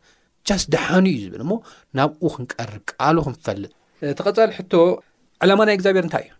ቻስ 0.48 0.62
ደሓኑ 0.74 1.04
እዩ 1.12 1.18
ዝብል 1.26 1.40
እሞ 1.46 1.52
ናብኡ 1.98 2.24
ክንቀርብ 2.34 2.82
ቃሉ 2.92 3.16
ክንፈልጥ 3.26 3.72
ተቐጻሊ 4.18 4.50
ሕቶ 4.58 4.74
ዓላማ 5.44 5.60
ናይ 5.68 5.76
እግዚኣብሄር 5.78 6.04
እንታይ 6.08 6.26
እዩ 6.28 6.34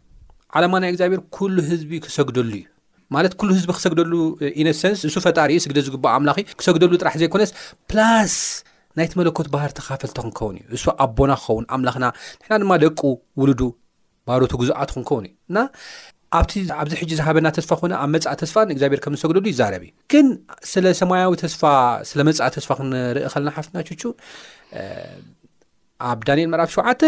ዓላማ 0.58 0.74
ናይ 0.84 0.90
እግዚኣብሔር 0.94 1.22
ኩሉ 1.36 1.56
ህዝቢ 1.70 1.92
ክሰግደሉ 2.04 2.52
እዩ 2.60 2.66
ማለት 3.14 3.32
ኩሉ 3.40 3.50
ህዝቢ 3.56 3.70
ክሰግደሉ 3.76 4.12
ኢነሰንስ 4.62 4.98
ንሱ 5.08 5.14
ፈጣሪ 5.26 5.50
ስግደ 5.64 5.78
ዝግባኦ 5.86 6.12
ኣምላኽ 6.18 6.36
ክሰግደሉ 6.60 6.92
ጥራሕ 7.02 7.14
ዘይኮነስ 7.22 7.50
ፕላስ 7.90 8.34
ናይቲ 8.98 9.12
መለኮት 9.20 9.46
ባህር 9.54 9.70
ተኻፈልቶ 9.78 10.16
ክንከውን 10.24 10.56
እዩ 10.62 10.66
ንሱ 10.80 10.84
ኣቦና 11.04 11.32
ክኸውን 11.40 11.64
ኣምላኽና 11.74 12.06
ንሕና 12.40 12.54
ድማ 12.62 12.72
ደቁ 12.84 13.00
ውሉዱ 13.40 13.60
ባህሮቱ 14.28 14.52
ጉዛኣት 14.62 14.90
ክንከውን 14.94 15.24
እዩ 15.30 15.34
ና 15.56 15.64
ኣብቲ 16.38 16.52
ኣብዚ 16.80 16.92
ሕጂ 17.00 17.10
ዝሃበና 17.18 17.48
ተስፋ 17.56 17.70
ኮነ 17.80 17.92
ኣብ 18.04 18.08
መፃእ 18.14 18.34
ተስፋን 18.40 18.72
እግዚኣብሔር 18.72 19.00
ከምዝሰግደሉ 19.04 19.44
ይዛረብ 19.52 19.82
እዩ 19.86 19.92
ግን 20.12 20.26
ስለሰማያዊ 20.72 21.32
ስፋ 21.54 21.62
ስለ 22.08 22.18
መፃእ 22.28 22.50
ተስፋ 22.56 22.70
ክንርኢ 22.80 23.22
ከልና 23.34 23.50
ሓፍትና 23.56 23.76
ቹ 23.88 24.12
ኣብ 26.10 26.18
ዳንኤል 26.28 26.48
መራፍ 26.54 26.70
ሸውዓተ 26.74 27.02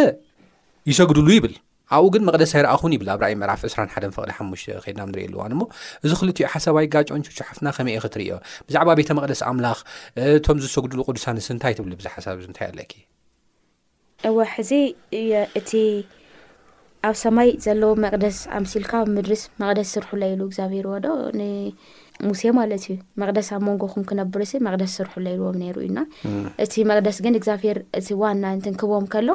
ይሰግድሉ 0.90 1.26
ይብል 1.36 1.54
ኣብኡ 1.96 2.08
ግን 2.14 2.22
መቕደስ 2.28 2.50
ኣይረኣ 2.56 2.72
ኹን 2.80 2.92
ይብላ 2.94 3.08
ኣብ 3.14 3.20
ራእ 3.22 3.32
ምዕራፍ 3.40 3.60
2ስራ 3.66 3.80
ሓደን 3.94 4.12
ፈቅደ 4.16 4.30
ሓሙሽተ 4.36 4.74
ከድና 4.84 5.02
ንሪኢኣሉዋን 5.10 5.52
እሞ 5.54 5.62
እዚ 6.04 6.10
ክልትኡ 6.20 6.48
ሓሳባይ 6.52 6.86
ጋጮን 6.94 7.24
ሽሓፍና 7.36 7.68
ከመይ 7.76 7.94
የ 7.96 8.02
ክትርዮ 8.04 8.32
ብዛዕባ 8.66 8.90
ቤተ 9.00 9.10
መቅደስ 9.18 9.40
ኣምላኽ 9.50 9.78
ቶም 10.46 10.58
ዝሰጉድሉ 10.64 11.00
ቅዱሳንስንታይ 11.08 11.74
ትብሉ 11.78 11.92
ብዙ 12.00 12.06
ሓሳብ 12.14 12.42
ንታይ 12.52 12.66
ኣለኪ 12.72 12.92
እወ 14.30 14.38
ሕዚ 14.54 14.72
እቲ 15.60 15.70
ኣብ 17.08 17.16
ሰማይ 17.24 17.50
ዘለዎ 17.64 17.92
መቅደስ 18.04 18.38
ኣምሲልካ 18.58 18.92
ብምድርስ 19.08 19.42
መቅደስ 19.62 19.90
ስርሑ 19.94 20.10
ለሉ 20.22 20.40
እግዚኣብሄሩዎ 20.48 20.94
ዶ 21.06 21.08
ሙሴ 22.28 22.42
ማለት 22.58 22.80
እዩ 22.86 22.94
መቅደስ 23.20 23.48
ኣብ 23.56 23.62
መንጎኹም 23.68 24.02
ክነብር 24.08 24.42
ሲ 24.50 24.58
መቅደስ 24.66 24.92
ስርሑ 24.98 25.12
ለይልዎም 25.26 25.56
ነይሩ 25.62 25.76
እዩና 25.84 26.00
እቲ 26.64 26.74
መቅደስ 26.90 27.16
ግን 27.24 27.34
እግዚብሄር 27.40 27.78
እቲ 27.98 28.08
ዋና 28.22 28.44
ንትንክቦም 28.58 29.06
ከሎ 29.12 29.28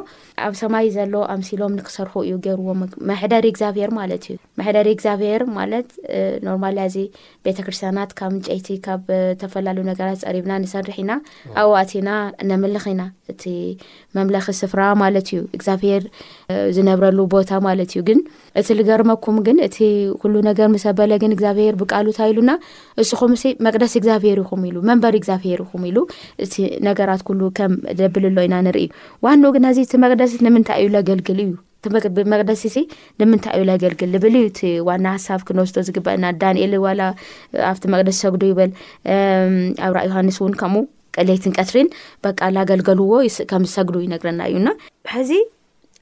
ኣብ 0.46 0.54
ሰማይ 0.60 0.88
ዘሎ 0.96 1.14
ኣምሲሎም 1.34 1.72
ንክሰርኹ 1.78 2.14
እዩ 2.26 2.34
ገርዎም 2.46 2.80
መሕደሪ 3.10 3.46
እግዚብሄር 3.54 3.90
ማለት 4.00 4.24
እዩ 4.30 4.36
መሕደሪ 4.60 4.88
እግዚኣብሄር 4.96 5.44
ማለት 5.58 5.88
ኖርማል 6.48 6.78
እዚ 6.86 6.96
ቤተክርስትያናት 7.48 8.10
ካብ 8.20 8.30
ምንጨይቲ 8.36 8.68
ካብ 8.86 9.02
ዝተፈላለዩ 9.34 9.84
ነገራት 9.90 10.20
ፀሪብና 10.26 10.52
ንሰርሕ 10.64 10.98
ኢና 11.04 11.12
ኣብዋኣእትና 11.62 12.10
ነምልኽ 12.50 12.86
ኢና 12.94 13.02
እቲ 13.34 13.44
መምለኺ 14.16 14.46
ስፍራ 14.62 14.80
ማለት 15.04 15.28
እዩ 15.32 15.40
እግዚኣብሄር 15.58 16.02
ዝነብረሉ 16.78 17.18
ቦታ 17.36 17.50
ማለት 17.68 17.90
እዩ 17.94 18.02
ግን 18.10 18.20
እቲ 18.60 18.68
ዝገርመኩም 18.78 19.36
ግን 19.46 19.56
እቲ 19.66 19.78
ኩሉ 20.20 20.34
ነገር 20.48 20.66
ምሰበለግን 20.74 21.32
እግዚብሄር 21.36 21.74
ብቃሉታ 21.80 22.18
ኢሉና 22.30 22.52
ንስኹምሲ 23.00 23.42
መቅደስ 23.66 23.92
ግዚብሄር 24.02 24.38
ይኹም 24.42 24.62
ኢሉመንበር 24.70 25.14
ግሄር 25.24 25.60
ይኹም 25.64 25.82
ኢሉ 25.90 25.98
እቲ 26.44 26.54
ነገራት 26.88 27.22
ሉ 27.38 27.40
ከም 27.58 27.72
ዘብልሎ 28.00 28.36
ኢና 28.46 28.54
ንርኢዩ 28.66 28.88
ዋኑ 29.26 29.42
ግን 29.56 29.64
ዚ 29.78 29.80
እ 29.82 29.84
መቅ 30.02 30.10
ይዩልእዩመቅደሲ 30.82 32.62
ንምንታይ 33.20 33.56
ዩ 33.62 33.64
ዘገልግል 33.72 34.08
ልብልዩዋና 34.14 35.04
ሃሳብ 35.16 35.40
ክንወስዶ 35.48 35.76
ዝግበአና 35.88 36.24
ዳኤኣብቲ 36.42 37.82
መቅደስ 37.94 38.16
ሰግዱ 38.24 38.42
ይብል 38.52 38.70
ኣብ 39.86 39.92
ራ 39.96 39.98
ዮሃንስ 40.08 40.36
እውን 40.40 40.52
ከምኡ 40.62 40.82
ቀሌይትን 41.18 41.52
ቀትሪን 41.58 41.88
በቃ 42.26 42.40
ገልገልዎ 42.70 43.10
ከምዝሰግዱ 43.52 43.96
ይነግረና 44.06 44.40
እዩና 44.50 44.68
ሕዚ 45.14 45.30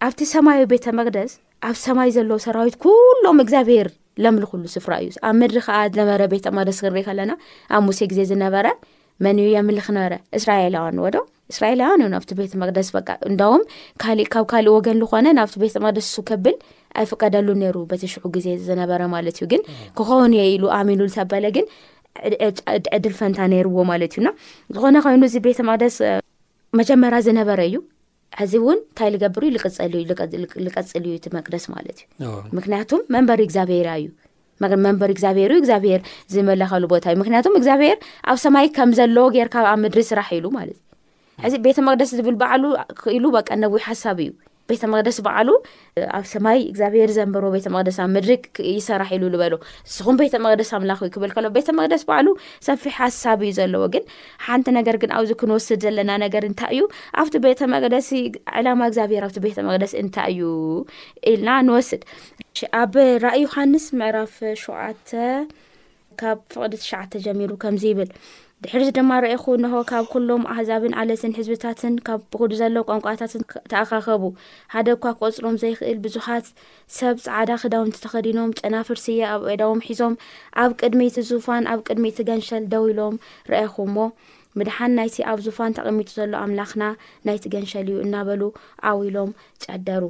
ኣብቲ 0.08 0.20
ሰማያዊ 0.34 0.60
ቤተ 0.74 0.86
መቅደስ 1.00 1.32
ኣብ 1.68 1.76
ሰማይ 1.84 2.08
ዘለዎ 2.16 2.36
ሰራዊት 2.44 2.74
ኩሎም 2.84 3.38
እግዚኣብሔር 3.44 3.88
ለምልክሉ 4.24 4.64
ስፍራ 4.72 4.92
እዩ 5.04 5.12
ኣብ 5.28 5.34
ምድሪ 5.40 5.56
ከዓ 5.66 5.76
ዝነበረ 5.98 6.22
ቤተ 6.32 6.46
መቅደስ 6.56 6.78
ክሪኢ 6.84 7.02
ከለና 7.06 7.32
ኣብ 7.76 7.80
ሙሴ 7.86 7.98
ግዜ 8.10 8.20
ዝነበረ 8.32 8.66
መን 9.24 9.38
የምልኽ 9.54 9.86
ነበረ 9.96 10.14
እስራኤላውን 10.38 10.98
ዎ 11.04 11.08
ዶ 11.14 11.18
እስራኤላውን 11.52 12.00
እዩ 12.04 12.08
ናብቲ 12.14 12.30
ቤተ 12.40 12.52
መቅደስ 12.62 12.88
ቃ 13.08 13.10
እንዳውም 13.30 13.62
ካእካብ 14.02 14.44
ካሊእ 14.52 14.74
ወገን 14.76 15.00
ዝኾነ 15.04 15.26
ናብቲ 15.38 15.56
ቤተ 15.64 15.74
መቅደስ 15.84 16.06
ሱከብል 16.16 16.56
ኣይፍቀደሉ 17.02 17.48
ነሩ 17.62 17.76
በተሽዑ 17.92 18.24
ግዜ 18.36 18.46
ዝነበረ 18.68 19.00
ማለት 19.16 19.38
እዩ 19.40 19.46
ግን 19.54 19.62
ክኸውን 20.00 20.34
የ 20.38 20.44
ኢሉ 20.54 20.64
ኣሚኑ 20.78 21.00
ሰበለ 21.16 21.46
ግን 21.56 21.66
ዕድል 22.98 23.14
ፈንታ 23.20 23.40
ነይርዎ 23.54 23.78
ማለት 23.92 24.12
እዩና 24.16 24.28
ዝኾነ 24.76 24.96
ኮይኑ 25.06 25.22
እዚ 25.30 25.36
ቤተ 25.48 25.60
መቅደስ 25.70 25.96
መጀመርያ 26.80 27.18
ዝነበረ 27.28 27.60
እዩ 27.70 27.76
ሕዚ 28.40 28.52
እውን 28.60 28.78
እንታይ 28.84 29.08
ዝገብሩ 29.14 29.42
ዝቀፅልዩ 30.66 31.12
ቲ 31.24 31.30
መቅደስ 31.36 31.64
ማለት 31.74 31.98
እዩ 32.22 32.30
ምክንያቱም 32.58 33.00
መንበሪ 33.14 33.40
እግዚኣብሄር 33.48 33.88
እዩ 33.96 34.06
መንሪ 34.88 35.10
እግዚኣብሄር 35.14 35.52
እግዚኣብሄር 35.60 36.00
ዝመለኸሉ 36.34 36.84
ቦታ 36.92 37.04
እዩ 37.12 37.18
ምክንያቱም 37.22 37.56
እግዚኣብሔር 37.60 37.96
ኣብ 38.32 38.38
ሰማይ 38.44 38.66
ከም 38.78 38.92
ዘለዎ 38.98 39.26
ጌይርካብ 39.36 39.64
ኣብ 39.72 39.78
ምድሪ 39.84 40.02
ስራሕ 40.10 40.28
ኢሉ 40.38 40.46
ማለት 40.58 40.78
እዩ 41.46 41.50
ዚ 41.54 41.60
ቤተ 41.68 41.78
መቅደስ 41.88 42.10
ዝብል 42.18 42.36
በዓሉ 42.42 42.64
ክኢሉ 43.02 43.24
በቀ 43.36 43.48
ነዊ 43.62 43.74
ሓሳብ 43.86 44.18
እዩ 44.26 44.32
ቤተ 44.70 44.84
መቅደሲ 44.92 45.18
በዕሉ 45.26 45.48
ኣብ 46.18 46.24
ሰማይ 46.32 46.58
እግዚኣብሄር 46.68 47.10
ዘንበሮ 47.16 47.44
ቤተ 47.54 47.66
መቅደሲ 47.74 47.98
ምድሪክ 48.14 48.44
ይሰራሕ 48.74 49.10
ሉ 49.22 49.28
ዝበሎ 49.34 49.54
ንስኹም 49.88 50.16
ቤተ 50.20 50.34
መቅደስ 50.44 50.70
ኣምላኽ 50.78 51.00
ክብል 51.14 51.32
ከሎ 51.36 51.46
ቤተ 51.56 51.68
መቅደሲ 51.78 52.04
በዕሉ 52.10 52.28
ሰፊ 52.66 52.84
ሓሳብ 52.98 53.40
እዩ 53.46 53.50
ዘለዎ 53.58 53.82
ግን 53.94 54.04
ሓንቲ 54.46 54.68
ነገር 54.78 54.96
ግን 55.02 55.10
ኣብዚ 55.18 55.30
ክንወስድ 55.42 55.80
ዘለና 55.86 56.10
ነገር 56.24 56.44
እንታይ 56.50 56.72
እዩ 56.76 56.84
ኣብቲ 57.22 57.34
ቤተ 57.46 57.60
መቅደሲ 57.74 58.10
ዕላማ 58.60 58.80
እግዚኣብሄር 58.90 59.24
ኣብቲ 59.28 59.38
ቤተ 59.46 59.58
መቅደሲ 59.68 59.94
እንታይ 60.04 60.32
እዩ 60.36 60.46
ኢልና 61.32 61.50
ንወስድ 61.68 62.04
ኣብ 62.82 62.94
ራእዩ 63.26 63.44
ሓንስ 63.56 63.86
ምዕራፍ 64.00 64.34
ሸዓተ 64.64 65.10
ካብ 66.22 66.40
ፍቅዲ 66.56 66.74
ትሸዓተ 66.80 67.12
ጀሚሩ 67.26 67.52
ከምዚ 67.62 67.84
ይብል 67.92 68.10
ድሕርዚ 68.64 68.88
ድማ 68.96 69.10
ረአኹ 69.22 69.44
ንሆ 69.62 69.74
ካብ 69.88 70.04
ኩሎም 70.12 70.42
ኣህዛብን 70.52 70.92
ዓለትን 71.00 71.32
ሕዝብታትን 71.38 71.94
ካብ 72.06 72.20
ብክዱ 72.32 72.52
ዘሎ 72.60 72.76
ቋንቋታትን 72.90 73.42
ተኣኻኸቡ 73.70 74.22
ሓደ 74.74 74.88
ኳ 75.02 75.12
ክቆፅሮም 75.18 75.58
ዘይክእል 75.62 75.98
ብዙሓት 76.06 76.46
ሰብ 76.98 77.16
ፃዓዳ 77.24 77.50
ክዳውምቲተኸዲኖም 77.62 78.54
ጨናፍርሲየ 78.60 79.28
ኣብ 79.32 79.42
ኦዳውም 79.50 79.84
ሒዞም 79.88 80.14
ኣብ 80.64 80.70
ቅድሚ 80.82 81.02
ቲ 81.18 81.24
ዙፋን 81.32 81.70
ኣብ 81.74 81.82
ቅድሚ 81.90 82.06
ቲ 82.18 82.26
ገንሸል 82.30 82.64
ደው 82.74 82.86
ኢሎም 82.94 83.16
ረአኹ 83.52 83.74
ሞ 83.94 84.10
ምድሓን 84.58 84.96
ናይቲ 84.98 85.16
ኣብ 85.32 85.38
ዙፋን 85.48 85.76
ተቐሚጡ 85.78 86.10
ዘሎ 86.18 86.32
ኣምላኽና 86.46 86.84
ናይቲ 87.28 87.44
ገንሸል 87.56 87.86
እዩ 87.94 87.98
እናበሉ 88.08 88.42
ኣው 88.92 88.98
ኢሎም 89.10 89.32
ጨደሩ 89.64 90.02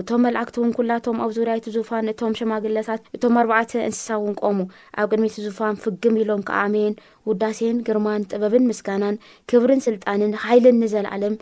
እቶም 0.00 0.20
መላእክቲ 0.24 0.56
እውን 0.60 0.70
ኩላቶም 0.76 1.18
ኣብ 1.24 1.30
ዙርያይቲ 1.36 1.66
ዙፋን 1.76 2.06
እቶም 2.12 2.34
ሸማግለታት 2.40 3.00
እቶም 3.16 3.34
ኣርባዕተ 3.40 3.72
እንስሳ 3.88 4.08
እውን 4.20 4.34
ቆሙ 4.42 4.58
ኣብ 5.02 5.06
ቅድሚቲ 5.14 5.34
ዙፋን 5.46 5.76
ፍግም 5.84 6.14
ኢሎም 6.22 6.42
ከዓ 6.48 6.58
ኣሜን 6.66 6.94
ውዳሴን 7.28 7.78
ግርማን 7.88 8.26
ጥበብን 8.32 8.68
ምስጋናን 8.70 9.16
ክብርን 9.52 9.80
ስልጣንን 9.88 10.32
ሃይል 10.44 10.66
ኒዘለዓለም 10.82 11.34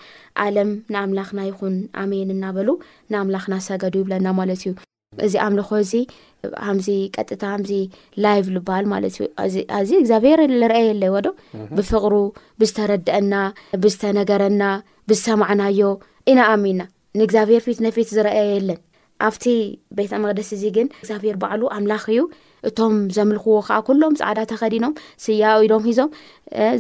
ኣለም 0.47 0.71
ንኣምላኽና 0.95 1.41
ይኹን 1.51 1.77
ኣሜን 2.03 2.31
እናበሉ 2.37 2.69
ንኣምላኽና 3.15 3.57
ሰገዱ 3.69 3.95
ይብለና 4.03 4.27
ማለት 4.41 4.63
እዩ 4.67 4.75
እዚ 5.27 5.35
ኣምልኮ 5.45 5.71
እዚ 5.85 5.93
ኣምዚ 6.71 6.89
ቀጥታ 7.17 7.45
ምዚ 7.61 7.71
ላይቭ 8.25 8.45
ዝበሃል 8.57 8.85
ማለት 8.93 9.15
እዩ 9.17 9.25
ኣዚ 9.79 9.89
እግዚኣብሔር 10.03 10.41
ዝርአ 10.61 10.77
የለ 10.89 11.03
ዎ 11.15 11.19
ዶ 11.27 11.31
ብፍቕሩ 11.77 12.15
ብዝተረድአና 12.63 13.35
ብዝተነገረና 13.85 14.63
ብዝሰማዕናዮ 15.11 15.81
ኢና 16.31 16.41
ኣሚና 16.55 16.81
ንእግዚብሄር 17.21 17.61
ፊት 17.67 17.79
ነፊት 17.87 18.09
ዝረአየ 18.17 18.47
የለን 18.57 18.79
ኣብቲ 19.29 19.45
ቤተ 19.99 20.11
መቅደስ 20.25 20.49
እዚ 20.57 20.63
ግን 20.77 20.89
ግዚብሄር 21.05 21.37
ባዕሉ 21.43 21.63
ኣምላኽ 21.77 22.03
እዩ 22.13 22.21
እቶም 22.69 22.95
ዘምልክዎ 23.17 23.55
ከዓ 23.69 23.77
ኩሎም 23.89 24.15
ፃዕዳ 24.21 24.39
ተኸዲኖም 24.51 24.93
ስያኡ 25.25 25.59
ኢዶም 25.67 25.83
ሒዞም 25.89 26.11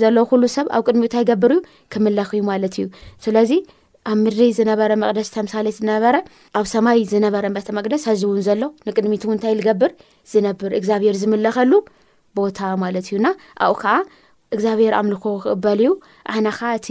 ዘሎ 0.03 0.17
ኩሉ 0.31 0.43
ሰብ 0.57 0.67
ኣብ 0.77 0.83
ቅድሚኡእንታይ 0.89 1.25
ገብር 1.31 1.53
እዩ 1.57 1.61
ክምለኽ 1.95 2.31
እዩ 2.37 2.43
ማለት 2.51 2.77
እዩ 2.83 2.87
ስለዚ 3.27 3.51
ኣብ 4.11 4.17
ምድሪ 4.25 4.41
ዝነበረ 4.59 4.91
መቅደስ 5.03 5.29
ተምሳሌት 5.37 5.77
ዝነበረ 5.81 6.17
ኣብ 6.59 6.67
ሰማይ 6.75 7.01
ዝነበረ 7.13 7.45
በተ 7.57 7.69
መቅደስ 7.79 8.05
ሕዚ 8.11 8.23
እውን 8.29 8.43
ዘሎ 8.49 8.63
ንቅድሚት 8.89 9.25
እውን 9.29 9.41
ታይ 9.45 9.55
ዝገብር 9.61 9.93
ዝነብር 10.35 10.73
እግዚኣብሄር 10.81 11.17
ዝምለኸሉ 11.25 11.73
ቦታ 12.41 12.59
ማለት 12.85 13.07
እዩና 13.11 13.27
ኣብኡ 13.67 13.77
ከዓ 13.83 13.97
እግዚኣብሔር 14.57 14.93
ኣምልኮ 14.99 15.25
ክቅበል 15.45 15.79
እዩ 15.83 15.89
ኣናኻ 16.35 16.59
እቲ 16.77 16.89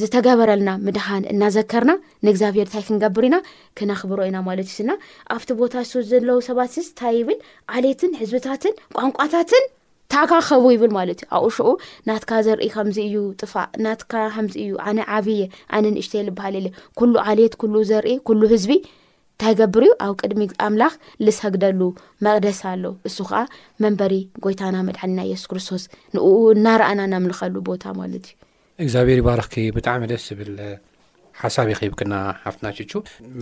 ዝተገበረልና 0.00 0.70
ምድሃን 0.86 1.24
እናዘከርና 1.32 1.92
ንእግዚኣብሄር 2.26 2.66
እንታይ 2.66 2.84
ክንገብር 2.88 3.24
ኢና 3.28 3.36
ክናኽብሮ 3.78 4.18
ኢና 4.30 4.38
ማለት 4.48 4.66
እዩ 4.70 4.74
ስና 4.80 4.92
ኣብቲ 5.36 5.48
ቦታ 5.60 5.74
ሱ 5.90 6.02
ዘለዉ 6.10 6.38
ሰባት 6.48 6.70
ስ 6.74 6.86
ንታይ 6.90 7.14
ይብል 7.20 7.38
ዓሌትን 7.74 8.12
ህዝብታትን 8.20 8.74
ቋንቋታትን 8.98 9.66
ተካኸቡ 10.14 10.64
ይብል 10.74 10.92
ማለት 10.98 11.18
እዩ 11.22 11.28
ኣቁኡ 11.38 11.48
ሽኡ 11.56 11.70
ናትካ 12.08 12.30
ዘርኢ 12.46 12.68
ከምዚእዩ 12.74 13.14
ጥፋእ 13.40 13.68
ናትካ 13.86 14.12
ከምዚእዩ 14.34 14.74
ኣነ 14.88 14.98
ዓብየ 15.16 15.40
ኣነ 15.76 15.84
ንእሽተ 15.96 16.14
ልበሃል 16.28 16.56
ለ 16.66 16.68
ኩሉ 17.00 17.12
ዓሌት 17.30 17.54
ኩሉ 17.62 17.74
ዘርኢ 17.90 18.14
ኩሉ 18.28 18.40
ህዝቢ 18.54 18.70
እንታይ 19.36 19.54
ገብር 19.60 19.82
ዩ 19.86 19.90
ኣብ 20.04 20.12
ቅድሚ 20.22 20.40
ኣምላኽ 20.66 20.92
ዝሰግደሉ 21.26 21.80
መቅደስ 22.24 22.58
ኣሎ 22.70 22.84
እሱ 23.08 23.16
ከዓ 23.30 23.40
መንበሪ 23.84 24.12
ጎይታና 24.44 24.76
መድሓኒና 24.86 25.20
የሱስ 25.30 25.46
ክርስቶስ 25.50 25.82
ንኡ 26.14 26.24
እናረኣና 26.54 27.00
ናምልኸሉ 27.14 27.54
ቦታ 27.68 27.84
ማለት 27.98 28.24
እዩ 28.30 28.38
እግዚኣብሔር 28.84 29.18
ይባረኽኪ 29.22 29.56
ብጣዕሚ 29.76 30.02
ደስ 30.12 30.22
ዝብል 30.30 30.54
ሓሳብ 31.40 31.66
ይኸይብ 31.72 31.94
ክና 32.00 32.12
ሓፍትና 32.46 32.66
ሽቹ 32.78 32.92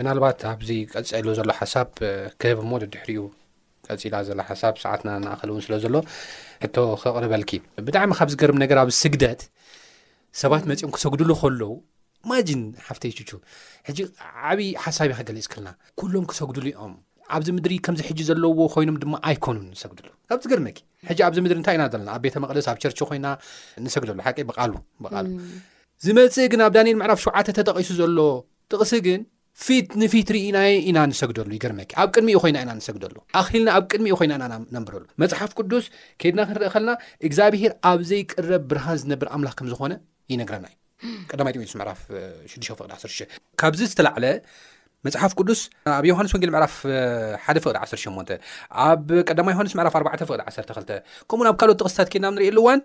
ምናልባት 0.01 0.41
ኣብዚ 0.55 0.71
ቀጸሉ 0.95 1.27
ዘሎ 1.39 1.51
ሓሳብ 1.61 1.89
ክህብ 2.43 2.59
ሞ 2.71 2.83
ደድሕሪኡ 2.85 3.23
ቀፂላ 3.91 4.17
ዘሎ 4.31 4.41
ሓሳብ 4.51 4.75
ሰዓትና 4.85 5.11
ንእኸሊ 5.27 5.51
እውን 5.55 5.65
ስለ 5.69 5.75
ዘሎ 5.87 5.95
ሕቶ 6.65 6.77
ክቕርበልኪ 7.05 7.53
ብጣዕሚ 7.89 8.11
ካብ 8.21 8.29
ዝገርም 8.35 8.59
ነገር 8.65 8.77
ኣብዚ 8.85 8.97
ስግደት 9.05 9.41
ሰባት 10.43 10.65
መፂኦም 10.73 10.93
ክሰግድሉ 10.97 11.31
ከሎዉ 11.43 11.63
ማን 12.31 12.61
ሓፍተ 12.87 13.03
ይቹ 13.11 13.31
ሕጂ 13.89 13.99
ዓብይ 14.51 14.69
ሓሳቢ 14.85 15.11
ክገሊፅ 15.19 15.47
ክልና 15.53 15.69
ኩሎም 16.01 16.25
ክሰግድሉ 16.31 16.67
ኦም 16.85 16.93
ኣብዚ 17.37 17.49
ምድሪ 17.57 17.75
ከምዚ 17.85 18.01
ሕጂ 18.09 18.19
ዘለዎ 18.29 18.63
ኮይኖም 18.73 18.97
ድማ 19.03 19.15
ኣይኮኑን 19.29 19.65
ንሰግዱሉ 19.75 20.09
ብዚ 20.39 20.47
ገርመኪ 20.53 20.79
ሕጂ 21.11 21.19
ኣብዚ 21.27 21.39
ምድሪ 21.45 21.57
እንታይ 21.61 21.75
ኢና 21.79 21.85
ዘለና 21.95 22.11
ኣብ 22.17 22.21
ቤተ 22.27 22.35
መቅደስ 22.45 22.67
ኣብ 22.73 22.79
ቸርች 22.83 23.01
ኮይና 23.11 23.27
ንሰግድሉ 23.85 24.15
ብሉ 25.05 25.23
ዝመፅእ 26.05 26.49
ግን 26.53 26.61
ኣብ 26.67 26.73
ዳንኤል 26.77 26.97
ምዕራፍ 27.01 27.19
ሸዓተ 27.25 27.47
ተጠቂሱ 27.59 27.89
ዘሎ 28.01 28.19
ጥቕሲ 28.73 28.93
ግን 29.07 29.21
ፊት 29.65 29.91
ንፊት 30.03 30.29
ርኢና 30.35 30.59
ኢና 30.91 30.99
ንሰግደሉ 31.11 31.51
ይገርመኪ 31.59 31.91
ኣብ 32.03 32.09
ቅድሚ 32.15 32.31
ኮይና 32.45 32.57
ኢና 32.65 32.71
ንሰግደሉ 32.81 33.17
ኣኽልና 33.41 33.69
ኣብ 33.79 33.85
ቅድሚኡ 33.93 34.15
ኮይና 34.21 34.33
ኢናና 34.39 34.55
ነብረሉ 34.77 35.03
መፅሓፍ 35.25 35.53
ቅዱስ 35.59 35.85
ከይድና 36.23 36.41
ክንርኢ 36.49 36.71
ከለና 36.77 36.91
እግዚኣብሄር 37.29 37.75
ኣብዘይቀረብ 37.93 38.65
ብርሃን 38.73 38.99
ዝነብር 39.03 39.29
ኣምላኽ 39.37 39.55
ከምዝኾነ 39.61 39.93
ይነግረና 40.35 40.67
እዩ 40.73 40.84
ቀዳማ 41.31 41.49
ስ 41.73 41.77
ዕራፍ 41.83 42.01
6 42.55 42.77
ቅዲ 42.81 42.89
10 43.07 43.33
ካብዚ 43.61 43.81
ዝተላዕለ 43.91 44.27
መፅሓፍ 45.07 45.33
ቅዱስ 45.39 45.61
ኣብ 45.97 46.05
ዮሃንስ 46.11 46.33
ወንጌል 46.35 46.51
ምዕራፍ 46.55 46.75
1 46.97 47.61
ፍቅዲ 47.65 47.79
18 47.85 48.35
ኣብ 48.87 49.07
ቀዳማ 49.29 49.49
ዮሃንስ 49.55 49.73
ዕራፍ 49.83 49.97
4 50.01 50.13
ቅዲ 50.15 50.23
12 50.31 50.93
ከምኡኡ 51.31 51.53
ብ 51.55 51.57
ካልኦት 51.63 51.79
ተቕስታት 51.83 52.09
ኬና 52.13 52.25
ብ 52.31 52.35
ንሪእየኣሉእዋን 52.37 52.81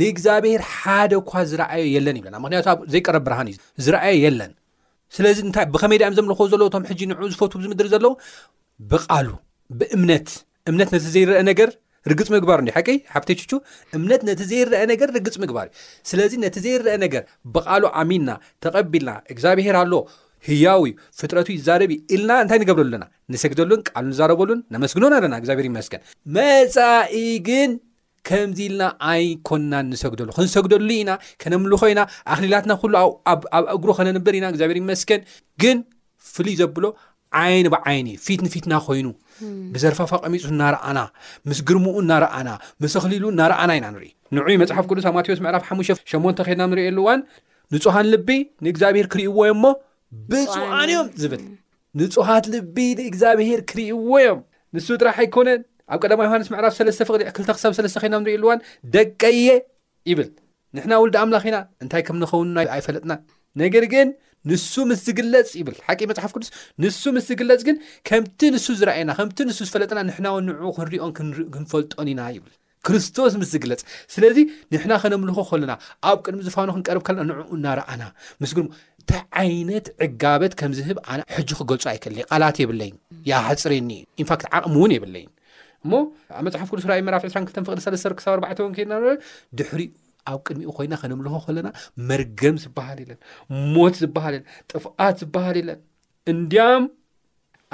ንእግዚኣብሔር 0.00 0.62
ሓደ 0.78 1.12
እኳ 1.22 1.32
ዝረኣየ 1.50 1.84
የለን 1.94 2.16
ይብለና 2.18 2.36
ምክንያቱ 2.44 2.66
ኣብ 2.74 2.80
ዘይቀረብ 2.92 3.24
ብርሃን 3.28 3.48
እዩ 3.52 3.56
ዝረኣየ 3.84 4.14
የለን 4.26 4.52
ስለዚ 5.16 5.38
እንታ 5.46 5.56
ብኸመይ 5.74 5.98
ዳዮም 6.00 6.16
ዘምልክዎ 6.18 6.46
ዘለዉ 6.52 6.66
እቶም 6.70 6.84
ሕጂ 6.90 7.00
ንዕኡ 7.10 7.28
ዝፈቱ 7.34 7.52
ዝምድር 7.64 7.86
ዘለዉ 7.94 8.12
ብቃሉ 8.90 9.28
ብእምነት 9.78 10.28
እምነት 10.70 10.88
ነቲ 10.94 11.02
ዘይረአ 11.14 11.40
ነገር 11.50 11.70
ርግፅ 12.10 12.28
ምግባር 12.34 12.58
እን 12.62 12.68
ሓቂ 12.76 12.88
ሓብተቹ 13.14 13.50
እምነት 13.96 14.22
ነቲ 14.28 14.40
ዘይረአ 14.50 14.82
ነገር 14.92 15.08
ርግፅ 15.16 15.34
ምግባር 15.42 15.66
እዩ 15.72 15.76
ስለዚ 16.10 16.32
ነቲ 16.44 16.56
ዘይረአ 16.64 16.94
ነገር 17.04 17.22
ብቃሉ 17.54 17.82
ኣሚንና 18.02 18.30
ተቐቢልና 18.64 19.10
እግዚኣብሄር 19.32 19.76
ኣሎ 19.82 19.92
ህያው 20.48 20.82
ፍጥረት 21.20 21.48
ይዛረብ 21.54 21.90
ኢልና 22.14 22.30
እንታይ 22.44 22.58
ንገብለሉና 22.62 23.04
ንሰግደሉን 23.32 23.80
ቃሉ 23.88 24.04
ንዛረበሉን 24.12 24.60
ነመስግኖን 24.74 25.14
ኣለና 25.18 25.34
እግዚኣብሄር 25.40 25.66
ይመስከን 25.70 26.02
መፃኢ 26.36 27.16
ግን 27.48 27.70
ከምዚ 28.28 28.58
ኢልና 28.68 28.84
ኣይኮንናን 29.10 29.86
ንሰግደሉ 29.92 30.28
ክንሰግደሉ 30.38 30.88
ኢና 31.02 31.10
ከነምልኮ 31.42 31.82
ኢና 31.92 32.00
ኣኽሊላትና 32.32 32.72
ኩሉ 32.82 32.92
ኣብ 33.32 33.42
እግሩ 33.76 33.88
ከነንበር 33.98 34.34
ኢና 34.38 34.46
እግዚኣብሔር 34.52 34.78
ይመስከን 34.82 35.22
ግን 35.64 35.78
ፍሉይ 36.32 36.56
ዘብሎ 36.62 36.84
ዓይኒ 37.38 37.66
ብዓይኒ 37.74 38.08
ፊት 38.24 38.40
ንፊትና 38.46 38.74
ኮይኑ 38.86 39.06
ብዘርፋፋ 39.74 40.10
ቐሚፁ 40.22 40.42
እናርኣና 40.52 40.98
ምስ 41.48 41.58
ግርሙኡ 41.68 41.94
እናርኣና 42.02 42.50
መስኽሊሉ 42.82 43.24
እናርኣና 43.34 43.70
ኢና 43.78 43.86
ንርኢ 43.94 44.08
ንዑይ 44.36 44.56
መፅሓፍ 44.62 44.84
ቅዱስ 44.90 45.04
ኣብ 45.08 45.14
ማቴዎስ 45.16 45.40
ምዕራፍ 45.44 45.64
ሓሙሽ 45.68 45.88
ሸሞንተ 46.12 46.38
ኸድና 46.48 46.64
ንሪኢየኣሉዋን 46.72 47.20
ንፅሓን 47.74 48.06
ልቢ 48.12 48.28
ንእግዚኣብሄር 48.66 49.06
ክርእዎ 49.12 49.38
ዮምሞ 49.50 49.64
ብፅዋን 50.30 50.90
እዮም 50.92 51.08
ዝብል 51.22 51.42
ንፅዋት 52.00 52.44
ልቢ 52.54 52.76
ንእግዚኣብሄር 53.00 53.60
ክርእዎዮም 53.72 54.40
ንሱ 54.76 54.86
ጥራሕ 55.00 55.16
ኣይኮነን 55.24 55.60
ኣብ 55.94 55.98
ቀዳማ 56.04 56.20
ዮሃንስ 56.28 56.48
ምዕራፍ 56.52 56.72
ሰለስተ 56.78 57.00
ፍቕዕ 57.08 57.20
2ተ 57.20 57.46
ክሳብ 57.54 57.72
ሰለስተ 57.78 57.96
ኸድና 58.02 58.16
ንሪኢ 58.24 58.34
ኣሉዋን 58.38 58.58
ደቀየ 58.96 59.48
ይብል 60.10 60.28
ንሕና 60.76 60.92
ውልዳ 61.02 61.16
ኣምላኽ 61.24 61.44
ኢና 61.50 61.58
እንታይ 61.84 62.02
ከም 62.08 62.18
ንኸውንና 62.22 62.58
ኣይፈለጥና 62.76 63.12
ነገር 63.62 63.84
ግን 63.94 64.08
ንሱ 64.48 64.72
ምስ 64.90 65.00
ዝግለፅ 65.06 65.50
ይብል 65.60 65.74
ሓቂ 65.86 66.00
መፅሓፍ 66.10 66.30
ቅዱስ 66.36 66.48
ንሱ 66.82 67.02
ምስ 67.16 67.24
ዝግለፅ 67.30 67.60
ግን 67.68 67.76
ከምቲ 68.08 68.40
ንሱ 68.54 68.66
ዝረኣየና 68.80 69.12
ከምቲ 69.18 69.38
ንሱ 69.48 69.58
ዝፈለጥና 69.68 70.00
ንሕናውን 70.08 70.44
ንዕኡ 70.48 70.70
ክንሪኦን 70.78 71.12
ክንፈልጦን 71.54 72.08
ኢና 72.12 72.20
ይብል 72.36 72.52
ክርስቶስ 72.88 73.32
ምስ 73.40 73.48
ዝግለፅ 73.54 73.80
ስለዚ 74.14 74.36
ንሕና 74.72 74.92
ከነምልኮ 75.02 75.38
ከለና 75.50 75.72
ኣብ 76.10 76.18
ቅድሚ 76.26 76.40
ዝፋኑ 76.48 76.68
ክንቀርብ 76.76 77.02
ከለና 77.08 77.26
ንዕኡ 77.30 77.48
እናረኣና 77.58 78.02
ምስግሞ 78.44 78.66
እንታይ 79.00 79.20
ዓይነት 79.42 79.86
ዕጋበት 80.06 80.52
ከምዝህብ 80.60 80.98
ሕጂ 81.36 81.50
ክገልፁ 81.60 81.84
ኣይከለ 81.92 82.16
ቃላት 82.30 82.56
የብለይ 82.64 82.90
ያሕፅረኒ 83.32 83.90
ዩ 84.00 84.04
ኢንፋክት 84.24 84.46
ዓቕሚ 84.58 84.74
እውን 84.80 84.92
የብለይ 84.96 85.24
እሞ 85.84 85.92
ኣብ 86.38 86.42
መፅሓፍ 86.48 86.70
ቅዱስ 86.74 86.84
ኣይ 86.96 87.02
መራፊ 87.08 87.24
22 87.34 87.66
ፍቅዲ 87.68 87.80
ሰለስ 87.88 88.04
ክብ 88.20 88.42
ኣወንና 88.52 88.96
ድሕሪ 89.60 89.82
ኣብ 90.28 90.40
ቅድሚኡ 90.46 90.70
ኮይና 90.78 90.94
ከነምልኾ 91.02 91.34
ከለና 91.46 91.68
መርገም 92.10 92.56
ዝበሃል 92.64 92.98
የለን 93.02 93.18
ሞት 93.74 93.94
ዝበሃል 94.02 94.32
ለን 94.38 94.44
ጥፍኣት 94.72 95.16
ዝበሃል 95.22 95.56
የለን 95.60 95.80
እንዲያም 96.32 96.82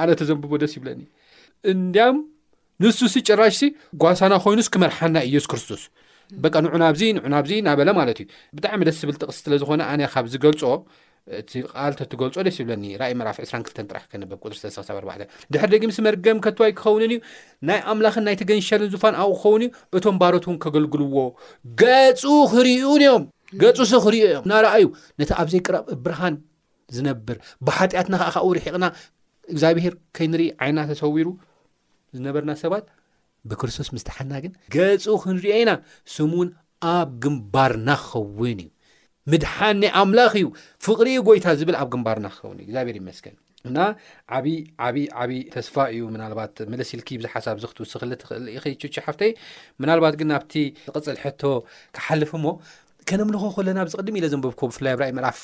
ኣነ 0.03 0.11
ተዘንብቦ 0.21 0.53
ደስ 0.63 0.75
ይብለኒ 0.79 1.03
እንዲያም 1.73 2.17
ንሱ 2.85 3.01
ሲ 3.13 3.19
ጭራሽሲ 3.29 3.63
ጓሳና 4.03 4.35
ኮይኑስ 4.45 4.69
ክመርሓና 4.75 5.17
ኢየሱ 5.29 5.47
ክርስቶስ 5.53 5.83
በቂ 6.45 6.55
ንዑናብዚ 6.67 7.03
ንዑናብዚ 7.17 7.51
ናበለ 7.69 7.91
ማለት 8.01 8.19
እዩ 8.23 8.29
ብጣዕሚ 8.57 8.81
ደስ 8.89 8.97
ዝብል 9.03 9.17
ጥቕስ 9.23 9.37
ስለ 9.45 9.55
ዝኾነ 9.63 9.81
ኣነ 9.93 10.01
ካብዝገልጾ 10.15 10.63
እቲ 11.39 11.53
ቃል 11.75 11.93
ተትገልፆ 11.99 12.37
ደስ 12.47 12.57
ዝብለኒ 12.59 12.85
ራእይ 13.01 13.13
መራፊ 13.21 13.37
22 13.47 13.79
ጥራሕ 13.91 14.03
ከነበብ 14.11 14.43
ሪ 14.51 14.55
ስለክሳ 14.59 14.79
4ባ 14.99 15.11
ድሕሪ 15.53 15.69
ደጊምስ 15.75 15.97
መርገም 16.07 16.39
ከተዋይ 16.45 16.73
ክኸውንን 16.79 17.13
እዩ 17.15 17.19
ናይ 17.69 17.81
ኣምላኽን 17.93 18.25
ናይ 18.29 18.37
ተገንሻልን 18.43 18.91
ዝፋን 18.93 19.15
ኣብኡ 19.23 19.35
ክኸውን 19.41 19.63
እዩ 19.67 19.71
እቶም 19.99 20.19
ባሮት 20.21 20.45
እውን 20.49 20.59
ከገልግልዎ 20.65 21.17
ገፁ 21.83 22.23
ኽርኡን 22.53 23.01
እዮም 23.07 23.25
ገፁስ 23.63 23.93
ክሪእ 24.05 24.25
እዮም 24.29 24.47
ናርኣዩ 24.53 24.85
ነቲ 25.23 25.31
ኣብዘይ 25.45 25.63
ቅረ 25.69 25.75
ብርሃን 26.05 26.37
ዝነብር 26.99 27.39
ብሓጢኣትና 27.69 28.15
ከዓ 28.23 28.29
ከዓ 28.37 28.45
ውርሒቕና 28.51 28.87
እግዚኣብሄር 29.55 29.97
ከይንርኢ 30.19 30.47
ዓይና 30.65 30.79
ተሰዊሩ 30.93 31.29
ዝነበርና 32.19 32.53
ሰባት 32.63 32.87
ብክርስቶስ 33.51 33.91
ምስ 33.97 34.05
ተሓንና 34.11 34.35
ግን 34.47 34.55
ገፁ 34.77 35.15
ክንርአኢና 35.25 35.73
ስሙእውን 36.17 36.49
ኣብ 36.95 37.11
ግንባርና 37.25 37.91
ክኸውን 38.05 38.59
እዩ 38.67 38.71
ምድሓን 39.33 39.77
ናይ 39.83 39.91
ኣምላኽ 40.03 40.33
እዩ 40.41 40.47
ፍቕሪኡ 40.87 41.19
ጎይታ 41.29 41.47
ዝብል 41.61 41.77
ኣብ 41.81 41.89
ግንባርና 41.95 42.27
ክኸውን 42.35 42.59
እግዚኣብሔር 42.65 42.97
ይመስገን 43.01 43.37
እና 43.69 43.79
ዓብይ 44.37 44.59
ዓብይ 44.87 45.07
ዓብዪ 45.23 45.33
ተስፋ 45.55 45.75
እዩ 45.93 46.01
ምናልባት 46.15 46.57
መለስ 46.73 46.91
ኢልኪ 46.97 47.09
ብዙ 47.21 47.27
ሓሳብ 47.33 47.57
ዚ 47.63 47.69
ክትውስኽትኽእል 47.71 48.75
ች 48.89 48.95
ሓፍተይ 49.07 49.33
ምናልባት 49.83 50.15
ግን 50.21 50.29
ናብቲ 50.33 50.53
ቕፅል 50.97 51.17
ሕቶ 51.23 51.43
ክሓልፍ 51.97 52.31
ሞ 52.45 52.53
ከነምልኮ 53.11 53.45
ኮለና 53.57 53.79
ብዚ 53.87 53.95
ቅድሚ 54.01 54.17
ኢለ 54.21 54.27
ዘንበብኮ 54.35 54.61
ብፍላይ 54.71 54.95
ብራእ 54.99 55.13
ምዕራፍ 55.19 55.41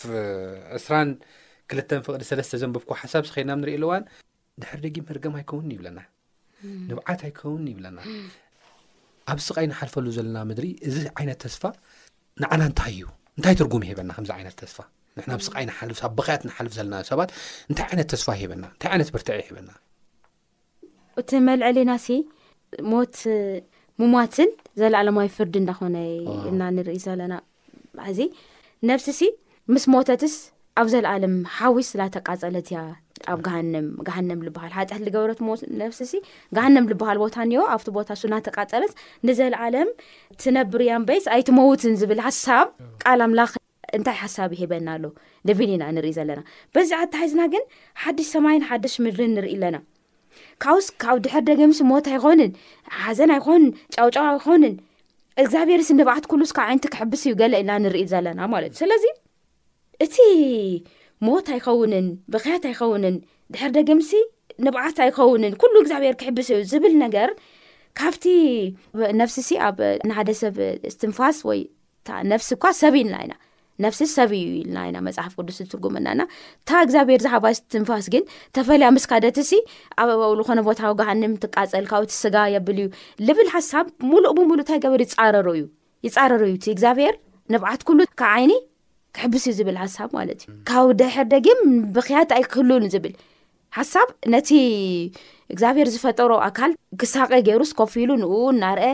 2ስ 0.84 0.86
ክልተ 1.70 1.90
ፍቕዲ 2.06 2.22
ሰለስተ 2.30 2.54
ዘንብብኮ 2.62 2.90
ሓሳብ 3.02 3.24
ስከድና 3.28 3.52
ንሪእ 3.62 3.76
ኣለዋን 3.78 4.04
ድሕር 4.62 4.78
ደጊ 4.84 4.96
መርገም 5.08 5.34
ኣይኸውን 5.40 5.68
ይብለና 5.74 6.00
ንብዓት 6.90 7.20
ኣይኸውን 7.28 7.64
ይብለና 7.72 7.98
ኣብ 9.32 9.38
ስቃ 9.46 9.56
ንሓልፈሉ 9.72 10.06
ዘለና 10.18 10.38
ምድሪ 10.50 10.68
እዚ 10.90 10.96
ዓይነት 11.18 11.40
ተስፋ 11.46 11.62
ንዓና 12.42 12.62
ንታይ 12.72 12.94
እዩ 12.98 13.04
እንታይ 13.38 13.54
ትርጉም 13.60 13.84
ሂበና 13.88 14.10
ከምዚ 14.16 14.30
ዓይነት 14.38 14.54
ተስፋ 14.62 14.76
ንሕና 15.18 15.32
ብስቃይ 15.40 15.64
ንሓልፍ 15.68 15.98
ኣብ 16.06 16.12
በኸያት 16.18 16.42
ንሓልፍ 16.48 16.72
ዘለናዮ 16.78 17.02
ሰባት 17.10 17.30
እንታይ 17.70 17.86
ዓይነት 17.90 18.08
ተስፋ 18.12 18.26
ሂበና 18.40 18.64
እንታይ 18.74 18.90
ዓይነት 18.94 19.08
ብርትዐ 19.14 19.34
ይሂበና 19.40 19.70
እቲ 21.20 21.30
መልዕሊናሲ 21.48 22.06
ሞት 22.92 23.16
ሙሟትን 24.02 24.50
ዘለኣለምይ 24.80 25.28
ፍርዲ 25.36 25.54
እንዳኾነ 25.62 25.96
ኢና 26.50 26.60
ንርኢ 26.76 26.98
ዘለና 27.06 27.34
ዚ 28.18 28.28
ነብሲ 28.90 29.08
ሲ 29.20 29.28
ምስ 29.72 29.84
ሞተትስ 29.94 30.36
ኣብ 30.80 30.86
ዘለኣለም 30.94 31.34
ሓዊስ 31.58 31.88
ስላተቃፀለት 31.92 32.68
እያ 32.72 32.78
ኣብ 33.30 33.40
ግሃንም 33.46 33.86
ሃንም 34.16 34.40
ልበሃል 34.46 34.72
ሓጢሕት 34.78 35.02
ሊገብረት 35.06 35.40
ሞ 35.46 35.54
ነፍሲ 35.82 36.00
ሲ 36.10 36.14
ግሃንም 36.56 36.84
ዝበሃል 36.90 37.18
ቦታ 37.22 37.36
እኒሄ 37.46 37.62
ኣብቲ 37.74 37.88
ቦታ 37.96 38.08
ሱ 38.20 38.22
እናተቃፀለስ 38.28 38.92
ነዘለ 39.28 39.54
ዓለም 39.66 39.88
ትነብሩ 40.42 40.80
ያንበይስ 40.90 41.26
ኣይትመውትን 41.36 41.94
ዝብል 42.00 42.20
ሓሳብ 42.26 42.66
ቃል 43.04 43.22
ኣምላኽ 43.26 43.50
እንታይ 43.96 44.16
ሓሳብ 44.24 44.50
ይሂበና 44.56 44.88
ኣሎ 44.96 45.04
ደቢል 45.48 45.70
ኢና 45.76 45.84
ንርኢ 45.96 46.12
ዘለና 46.18 46.40
በዚ 46.74 46.90
ኣቲ 47.02 47.12
ሒዝና 47.22 47.42
ግን 47.54 47.64
ሓድሽ 48.02 48.26
ሰማይን 48.34 48.64
ሓድሽ 48.68 48.94
ምድሪን 49.06 49.34
ንርኢ 49.38 49.52
ኣለና 49.58 49.78
ካብ 50.64 50.78
ስ 50.84 50.88
ካብ 51.02 51.16
ድሕር 51.24 51.42
ደገምሲ 51.50 51.80
ሞታ 51.92 52.06
ኣይኮንን 52.14 52.50
ሓዘን 53.02 53.32
ኣይኮንን 53.36 53.66
ጫውጫው 53.96 54.26
ኣይኮንን 54.32 54.74
እግዚኣብሔርሲ 55.42 55.90
ንብዓት 55.98 56.24
ኩሉስካብ 56.32 56.64
ዓይነቲ 56.70 56.86
ክሕብስ 56.94 57.22
እዩ 57.26 57.34
ገለ 57.42 57.54
ኢልና 57.62 57.76
ንርኢ 57.84 58.02
ዘለና 58.14 58.40
ማለት 58.54 58.72
እዩ 58.74 58.80
ስለዚ 58.82 59.04
እቲ 60.04 60.16
ሞት 61.26 61.48
ኣይኸውንን 61.54 62.06
ብክያት 62.32 62.64
ኣይኸውንን 62.70 63.16
ድሕር 63.54 63.70
ደገምሲ 63.76 64.10
ንብዓት 64.66 64.96
ኣይኸውንን 65.04 65.52
ኩሉ 65.60 65.74
እግዚኣብሔር 65.82 66.14
ክሕብሰ 66.20 66.48
እዩ 66.56 66.64
ዝብል 66.72 66.94
ነገር 67.04 67.28
ካብቲ 68.00 68.24
ነፍሲ 69.20 69.36
ሲ 69.48 69.52
ኣብ 69.68 69.78
ንሓደ 70.08 70.30
ሰብ 70.42 70.56
ዝትንፋስ 70.92 71.38
ወይነፍሲ 71.48 72.48
እኳ 72.56 72.64
ሰብ 72.82 72.94
ኢልና 73.00 73.16
ኢና 73.26 73.34
ነፍሲ 73.84 74.00
ሰብ 74.16 74.30
እዩ 74.38 74.48
ኢልና 74.60 74.78
ና 74.94 74.98
መፅሓፍ 75.06 75.32
ቅዱስ 75.38 75.56
ዝትርጉመናና 75.60 76.20
እታ 76.62 76.70
እግዚኣብሔር 76.86 77.20
ዝሓባ 77.26 77.44
ዝትንፋስ 77.58 78.06
ግን 78.14 78.24
ተፈለያ 78.58 78.88
ምስካደትሲ 78.96 79.52
ኣብውሉ 80.04 80.38
ኮነ 80.48 80.60
ቦታዊ 80.68 80.90
ጋሃን 81.00 81.22
ትቃፀል 81.44 81.86
ካብኡ 81.92 82.04
ትስጋ 82.12 82.36
የብል 82.54 82.80
እዩ 82.84 82.88
ልብል 83.28 83.50
ሓሳብ 83.54 83.86
ሙሉእ 84.10 84.34
ብምሉእ 84.38 84.64
እንታይ 84.64 84.80
ገበር 84.86 85.02
ይፃረ 85.06 85.46
እዩ 85.60 85.62
ይፃረሩ 86.08 86.42
እዩ 86.50 86.56
እቲ 86.60 86.66
እግዚኣብሔር 86.76 87.16
ንብዓት 87.54 87.80
ሉ 87.98 88.02
ዓይኒ 88.34 88.52
ክሕብስ 89.16 89.44
እዩ 89.50 89.54
ዝብል 89.58 89.76
ሓሳብ 89.82 90.10
ማለት 90.18 90.40
እዩ 90.44 90.48
ካብ 90.68 90.88
ደሕር 91.00 91.26
ደጊም 91.34 91.60
ብክያድ 91.94 92.30
ኣይክህሉን 92.38 92.84
ዝብል 92.94 93.14
ሓሳብ 93.76 94.08
ነቲ 94.34 94.50
እግዚኣብሄር 95.52 95.88
ዝፈጠሮ 95.94 96.32
ኣካል 96.48 96.72
ክሳቀ 97.00 97.30
ገይሩስከፍ 97.46 97.92
ኢሉ 98.02 98.10
ንው 98.22 98.32
ናርአ 98.62 98.84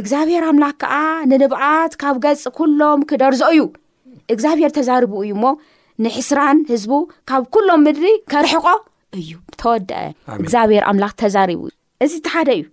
እግዚኣብሄር 0.01 0.45
ኣምላኽ 0.51 0.75
ከዓ 0.83 0.95
ንንባዓት 1.31 1.93
ካብ 2.03 2.17
ገፂ 2.25 2.43
ኩሎም 2.59 3.01
ክደርዞ 3.11 3.41
እዩ 3.55 3.61
እግዚኣብሔር 4.35 4.71
ተዛሪቡ 4.79 5.13
እዩ 5.25 5.31
እሞ 5.37 5.45
ንሕስራን 6.05 6.59
ህዝቡ 6.73 6.93
ካብ 7.31 7.45
ኩሎም 7.57 7.81
ምድሪ 7.87 8.07
ከርሕቆ 8.33 8.67
እዩ 9.21 9.31
ተወደአእግዚኣብሔር 9.61 10.85
ኣምላኽ 10.91 11.13
ተዛሪቡእ 11.23 11.73
እዚ 12.07 12.13
እቲ 12.21 12.27
ሓደ 12.35 12.51
እዩ 12.59 12.65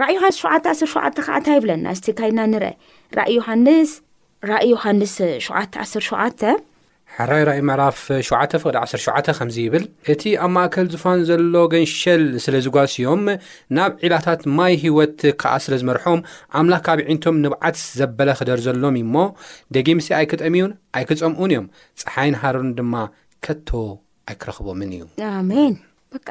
ራእ 0.00 0.10
ዮሓንስ 0.16 0.36
ሸ 0.42 0.48
ዓ0 0.56 0.90
ሸዓተ 0.92 1.16
ከዓ 1.24 1.34
እንታ 1.40 1.48
ይብለና 1.56 1.86
እስቲ 1.96 2.06
ካይድና 2.18 2.40
ንርአ 2.52 2.72
ራእ 3.18 3.30
ዮሓንስ 3.38 3.90
ራእ 4.50 4.62
ዮሃንስ 4.72 5.12
ሸ 5.16 5.24
ዓ0 5.62 6.04
ሸዓተ 6.10 6.40
ሕራይ 7.16 7.42
ራይ 7.48 7.58
መዕላፍ 7.68 7.96
7 8.26 8.54
ፍቅዲ 8.62 8.76
1ሸ 8.80 9.32
ከምዚ 9.38 9.56
ይብል 9.64 9.82
እቲ 10.12 10.22
ኣብ 10.44 10.50
ማእከል 10.54 10.86
ዝፋን 10.92 11.18
ዘሎ 11.28 11.54
ገንሸል 11.74 12.22
ስለ 12.44 12.54
ዝጓስዮም 12.66 13.22
ናብ 13.76 13.92
ዒላታት 14.04 14.42
ማይ 14.58 14.74
ሂይወት 14.84 15.18
ከዓ 15.42 15.52
ስለ 15.64 15.74
ዝመርሖም 15.82 16.20
ኣምላኽ 16.60 16.80
ካብ 16.86 17.00
ዒንቶም 17.08 17.36
ንባዓት 17.44 17.76
ዘበለ 17.98 18.28
ክደር 18.40 18.60
ዘሎም 18.66 18.96
እሞ 19.02 19.14
ደጊምስ 19.76 20.08
ኣይክጠምዩን 20.20 20.72
ኣይክፀምኡን 21.00 21.50
እዮም 21.56 21.66
ፀሓይን 22.02 22.38
ሃረርን 22.44 22.72
ድማ 22.80 22.94
ከቶ 23.46 23.68
ኣይክረኽቦምን 24.32 24.90
እዩ 24.98 25.04
ኣሜን 25.40 25.76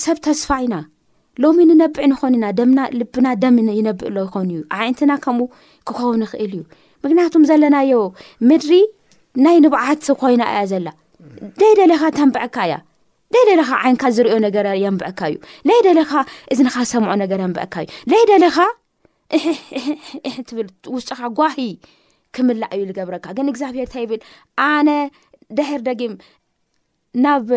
ሰብ 0.07 0.19
ተስፋ 0.27 0.49
ኢና 0.65 0.75
ሎሚ 1.43 1.59
ንነብዕ 1.69 2.03
ንኾንኢና 2.13 2.47
ደና 2.57 2.79
ልብና 3.01 3.27
ደም 3.43 3.57
ይነብዕሎ 3.79 4.17
ይኮን 4.25 4.49
እዩ 4.55 4.61
ዓይንትና 4.79 5.13
ከምኡ 5.25 5.45
ክኸውን 5.89 6.23
ይኽእል 6.25 6.53
እዩ 6.57 6.63
ምክንያቱም 7.05 7.45
ዘለናዮ 7.51 7.93
ምድሪ 8.49 8.73
ናይ 9.45 9.57
ንባዓት 9.65 10.03
ኮይና 10.23 10.43
እያ 10.53 10.59
ዘላ 10.73 10.89
ደይደለኻ 11.61 12.03
ተንበዕካ 12.19 12.57
እያ 12.69 12.75
ደይደለኻ 13.35 13.71
ዓይንካ 13.85 14.03
ዝሪዮ 14.17 14.35
ነገር 14.47 14.67
የንብዕካ 14.83 15.21
እዩ 15.31 15.37
ለይደለኻ 15.69 16.13
እዚ 16.55 16.59
ንኻሰምዖ 16.67 17.11
ነገር 17.23 17.41
ኣንብዕካ 17.47 17.75
እዩ 17.85 17.89
ለይደለኻ 18.13 18.59
ትብል 20.49 20.69
ውሽጡኻ 20.97 21.21
ጓሂ 21.39 21.57
ክምላዕ 22.37 22.71
እዩ 22.79 22.83
ዝገብረካ 22.91 23.27
ግን 23.39 23.49
እግዚኣብሔር 23.53 23.87
ንታ 23.89 23.95
ይብእል 24.05 24.23
ኣነ 24.71 24.89
ደሕር 25.59 25.81
ደጊም 25.89 26.13
ናብ 27.25 27.49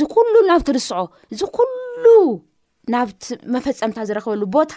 ዚኩሉ 0.00 0.34
ናብ 0.50 0.60
ትርስዖ 0.68 0.94
እዚኩሉ 1.32 2.04
ናብቲ 2.94 3.24
መፈፀምታ 3.54 3.98
ዝረክበሉ 4.08 4.42
ቦታ 4.56 4.72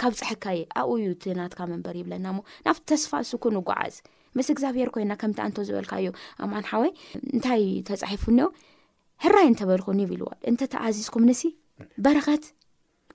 ካብ 0.00 0.12
ፀሕካ 0.20 0.44
እየ 0.54 0.62
ኣብኡ 0.80 0.92
እዩ 1.00 1.08
ቲናትካ 1.24 1.58
መንበር 1.72 1.96
ይብለና 2.00 2.26
ሞ 2.36 2.38
ናብቲ 2.66 2.82
ተስፋ 2.90 3.10
ስኩ 3.28 3.44
ጓዓዝ 3.68 3.96
ምስ 4.38 4.46
እግዚኣብሔር 4.54 4.88
ኮይና 4.94 5.12
ከምቲ 5.20 5.38
ኣንቶ 5.44 5.56
ዝበልካዮ 5.68 6.06
ኣምንሓወይ 6.44 6.90
እንታይ 7.34 7.62
ተፃሒፉእኒዮ 7.88 8.46
ሕራይ 9.24 9.46
እንተበልኹን 9.50 10.00
ይብኢልዋልእንተተኣዚዝኩም 10.04 11.26
በረኸት 12.04 12.44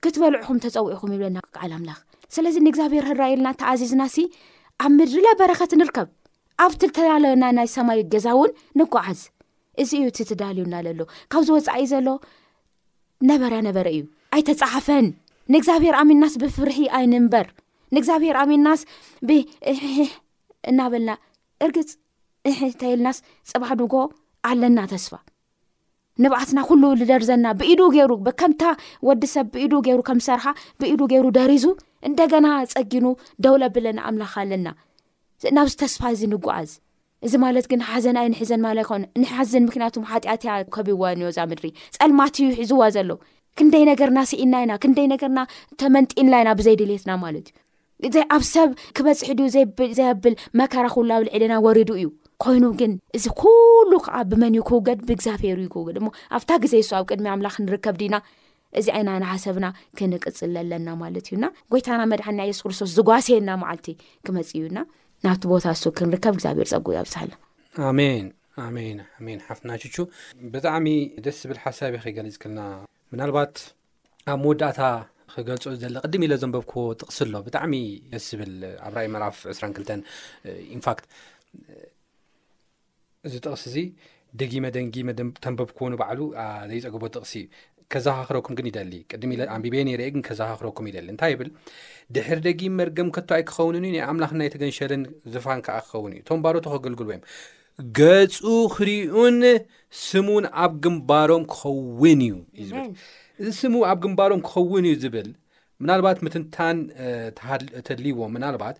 ክትበልዑኹም 0.04 0.60
ተፀውዑኹም 0.64 1.10
ይብለና 1.14 1.38
ዓል 1.62 1.72
ኣምላኽ 1.78 1.98
ስለዚ 2.36 2.56
ንእግዚኣብሔር 2.66 3.04
ሕራይ 3.10 3.32
ኢልና 3.34 3.50
ተኣዚዝና 3.60 4.02
ሲ 4.14 4.18
ኣብ 4.84 4.90
ምድድለ 4.98 5.26
በረኸት 5.40 5.72
ንርከብ 5.80 6.08
ኣብቲ 6.64 6.82
ተዳለና 6.96 7.44
ናይ 7.58 7.68
ሰማይ 7.76 8.00
ገዛ 8.14 8.26
እውን 8.36 8.52
ንጓዓዝ 8.80 9.20
እዚ 9.84 9.90
እዩ 10.00 10.06
እቲ 10.12 10.18
ትዳልዩናዘሎ 10.30 11.00
ካብ 11.32 11.42
ዝወፃዒኢ 11.48 11.84
ዘሎ 11.92 12.08
ነበርያ 13.30 13.58
ነበረ 13.68 13.86
እዩ 13.96 14.02
ኣይተፃሓፈን 14.36 15.06
ንእግዚኣብሔር 15.52 15.94
ኣሚናስ 16.00 16.34
ብፍርሒ 16.42 16.76
ኣይንምበር 16.98 17.46
ንእግዚኣብሔር 17.94 18.36
ኣሚናስ 18.42 18.80
ብ 19.28 19.38
እናበልና 20.70 21.10
እርግፅ 21.66 21.90
ተይልናስ 22.80 23.18
ፅባህ 23.50 23.70
ንጎ 23.80 23.94
ኣለና 24.50 24.78
ተስፋ 24.92 25.12
ንባዓትና 26.24 26.58
ኩሉ 26.68 26.82
ዝደርዘና 27.00 27.46
ብኢዱ 27.60 27.80
ገይሩ 27.94 28.12
ከምታ 28.40 28.62
ወዲሰብ 29.08 29.46
ብኢዱ 29.54 29.72
ገይሩ 29.86 30.00
ከም 30.08 30.18
ዝሰርሓ 30.24 30.44
ብኢዱ 30.80 31.00
ገይሩ 31.12 31.26
ደሪዙ 31.38 31.64
እንደገና 32.08 32.46
ፀጊኑ 32.74 33.06
ደውለ 33.46 33.62
ብለን 33.74 33.98
ኣምላክ 34.10 34.34
ኣለና 34.42 34.66
ናብዚ 35.56 35.74
ተስፋ 35.82 36.02
እዚ 36.14 36.22
ንጓዓዝ 36.32 36.70
እዚ 37.26 37.32
ማለት 37.44 37.66
ግን 37.70 37.80
ሓዘን 37.88 38.16
ኣይንሕዘን 38.22 38.62
ማለ 38.66 38.78
ኮ 38.88 38.94
ንሓዝን 39.22 39.64
ምክንያቱም 39.68 40.04
ሓጢኣትያ 40.10 40.52
ከቢይዋ 40.76 41.02
ንዮ 41.20 41.26
እዛ 41.32 41.40
ምድሪ 41.50 41.66
ፀልማትዩ 41.96 42.46
ሒዝዋ 42.58 42.82
ዘሎዉ 42.96 43.10
ክንደይ 43.58 43.82
ነገርና 43.90 44.18
ስኢና 44.30 44.54
ኢና 44.64 44.72
ክንደይ 44.82 45.06
ነገርና 45.14 45.40
ተመንጢና 45.80 46.32
ኢና 46.42 46.50
ብዘይድልትና 46.58 47.10
ማለት 47.24 47.46
እዩ 48.08 48.16
እ 48.20 48.22
ኣብ 48.36 48.42
ሰብ 48.54 48.68
ክበፅሒ 48.96 49.28
ድዩ 49.38 49.46
ዘይኣብል 49.98 50.34
መከራ 50.58 50.84
ክውላዊ 50.94 51.20
ልዕልና 51.26 51.54
ወሪዱ 51.66 51.90
እዩ 52.00 52.06
ኮይኑ 52.44 52.64
ግን 52.80 52.92
እዚ 53.16 53.24
ኩሉ 53.40 53.90
ከዓ 54.04 54.16
ብመንዩ 54.30 54.58
ክውገድ 54.68 54.98
ብእግዚኣብሔር 55.08 55.58
ዩ 55.64 55.66
ክውገድ 55.74 55.96
ሞ 56.04 56.06
ኣብታ 56.36 56.50
ግዜ 56.64 56.74
ሱ 56.88 56.90
ኣብ 56.98 57.04
ቅድሚ 57.10 57.26
ኣምላኽ 57.34 57.54
ክንርከብ 57.58 57.94
ድና 58.02 58.14
እዚ 58.78 58.86
ዓይናና 58.96 59.24
ሓሰብና 59.32 59.66
ክንቅፅለለና 59.98 60.88
ማለት 61.02 61.24
እዩና 61.30 61.44
ጎይታና 61.72 62.00
መድሓ 62.12 62.26
የሱስ 62.50 62.62
ክርስቶስ 62.64 62.90
ዝጓስየና 62.98 63.50
ማዓልቲ 63.62 63.86
ክመፅ 64.26 64.48
እዩና 64.60 64.78
ናብቲ 65.26 65.42
ቦታ 65.52 65.64
ሱ 65.80 65.82
ክንርከብ 65.98 66.34
ግዚኣብሄር 66.38 66.66
ፀጉ 66.74 66.86
ብሳኣሜንሜ 67.06 69.26
ሓፍና 69.48 69.70
ብጣዕሚ 70.54 70.86
ደስ 71.26 71.36
ዝብል 71.44 71.58
ሓሳብ 71.64 71.92
ገልፅ 72.18 72.36
ክልና 72.44 72.60
ምናልባት 73.12 73.54
ኣብ 74.32 74.36
መወዳእታ 74.42 74.80
ክገልፆ 75.34 75.64
ለ 75.94 76.00
ቅድም 76.06 76.22
ኢለ 76.26 76.32
ዘንበብክዎ 76.42 76.82
ጥቕሲ 77.00 77.18
ኣሎ 77.24 77.34
ብጣዕሚ 77.46 77.72
ደስ 78.12 78.24
ዝብል 78.32 78.52
ኣብ 78.86 78.92
ራእ 78.98 79.08
መዕራፍ 79.14 79.36
22ልተ 79.54 79.90
ኢንፋክት 80.76 81.04
እዚ 83.28 83.34
ጥቕሲ 83.44 83.64
እዚ 83.70 83.76
ደጊመ 84.40 84.64
ደንጊመተንበብክዎንባዕሉ 84.76 86.20
ዘይፀገቦ 86.72 87.02
ጥቕሲ 87.16 87.34
እዩ 87.42 87.48
ከዛኻኽረኩም 87.94 88.54
ግን 88.60 88.66
ይደሊ 88.70 88.92
ቅድም 89.14 89.30
ኢ 89.36 89.40
ኣንቢቤን 89.56 89.90
የርአግን 89.92 90.22
ከዘኻክረኩም 90.28 90.88
ይደሊ 90.90 91.06
እንታይ 91.14 91.32
ይብል 91.34 91.50
ድሕር 92.16 92.40
ደጊም 92.48 92.76
መርገም 92.82 93.08
ከቶ 93.16 93.30
ኣይክኸውንን 93.38 93.86
ዩ 93.88 93.92
ናይ 93.96 94.04
ኣምላኽናይ 94.10 94.50
ተገንሸልን 94.56 95.04
ዝፋን 95.34 95.62
ከዓ 95.68 95.78
ክኸውን 95.86 96.14
እዩ 96.18 96.22
ቶም 96.30 96.42
ባሮቱ 96.44 96.66
ኸገልግሉ 96.74 97.08
ወዮም 97.12 97.24
ገፁ 97.98 98.44
ክርኡን 98.76 99.36
ስሙውን 100.06 100.44
ኣብ 100.64 100.72
ግንባሮም 100.84 101.44
ክኸውን 101.52 102.20
እዩ 102.26 102.30
እዩ 102.62 102.68
ብል 102.76 102.90
እዚ 103.42 103.50
ስም 103.60 103.74
ኣብ 103.90 103.98
ግንባሮም 104.04 104.40
ክኸውን 104.46 104.84
እዩ 104.90 104.96
ዝብል 105.02 105.28
ምናልባት 105.82 106.18
ምትንታን 106.26 106.76
ተድልይዎም 107.86 108.32
ምናልባት 108.36 108.76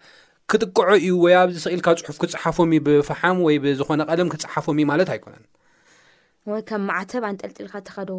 ክጥቀዖ 0.50 0.88
እዩ 1.04 1.10
ወይ 1.24 1.34
ኣብዚ 1.42 1.56
ስኢልካብ 1.64 1.96
ጽሑፍ 2.00 2.16
ክጸሓፎም 2.22 2.70
ዩ 2.76 2.80
ብፍሓም 2.86 3.38
ወይ 3.46 3.56
ብዝኾነ 3.64 4.00
ቐለም 4.10 4.28
ክጸሓፎም 4.34 4.78
እዩ 4.82 4.86
ማለት 4.92 5.08
ኣይኮነን 5.14 5.44
ከም 6.68 6.82
ማዕተብ 6.88 8.10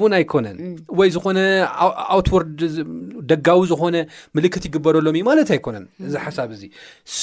እውን 0.00 0.12
ኣይኮነን 0.18 0.58
ወይ 0.98 1.08
ዝኮነ 1.14 1.38
ኣውትወርድ 2.14 2.60
ደጋዊ 3.30 3.60
ዝኮነ 3.70 3.96
ምልክት 4.36 4.62
ይግበረሎም 4.68 5.16
እዩ 5.18 5.24
ማለት 5.30 5.48
ኣይኮነን 5.54 5.84
እዚ 6.08 6.14
ሓሳብ 6.24 6.50
እዚ 6.56 6.62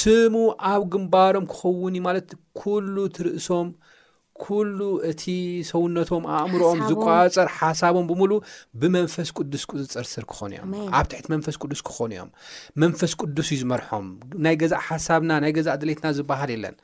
ስሙ 0.00 0.34
ኣብ 0.72 0.82
ግንባሮም 0.94 1.46
ክኸውን 1.52 1.94
ማለት 2.08 2.28
ኩሉ 2.60 2.94
ትርእሶም 3.18 3.68
ኩሉ 4.44 4.78
እቲ 5.10 5.24
ሰውነቶም 5.70 6.24
ኣእምሮኦም 6.36 6.78
ዝቋፀር 6.90 7.48
ሓሳቦም 7.58 8.06
ብሙሉ 8.10 8.30
ብመንፈስ 8.82 9.28
ቅዱስ 9.38 9.62
ቅፅፅር 9.72 10.06
ስር 10.12 10.24
ክኾኑ 10.30 10.50
እዮም 10.56 10.70
ኣብ 10.98 11.06
ትሕቲ 11.12 11.26
መንፈስ 11.34 11.56
ቅዱስ 11.62 11.80
ክኾኑ 11.88 12.10
እዮም 12.16 12.30
መንፈስ 12.84 13.12
ቅዱስ 13.22 13.48
እዩ 13.54 13.58
ዝመርሖም 13.62 14.06
ናይ 14.46 14.56
ገዛእ 14.62 14.82
ሓሳብና 14.88 15.30
ናይ 15.44 15.52
ገዛእ 15.58 15.78
ድሌትና 15.82 16.06
ዝባሃል 16.18 16.52
የለን 16.56 16.76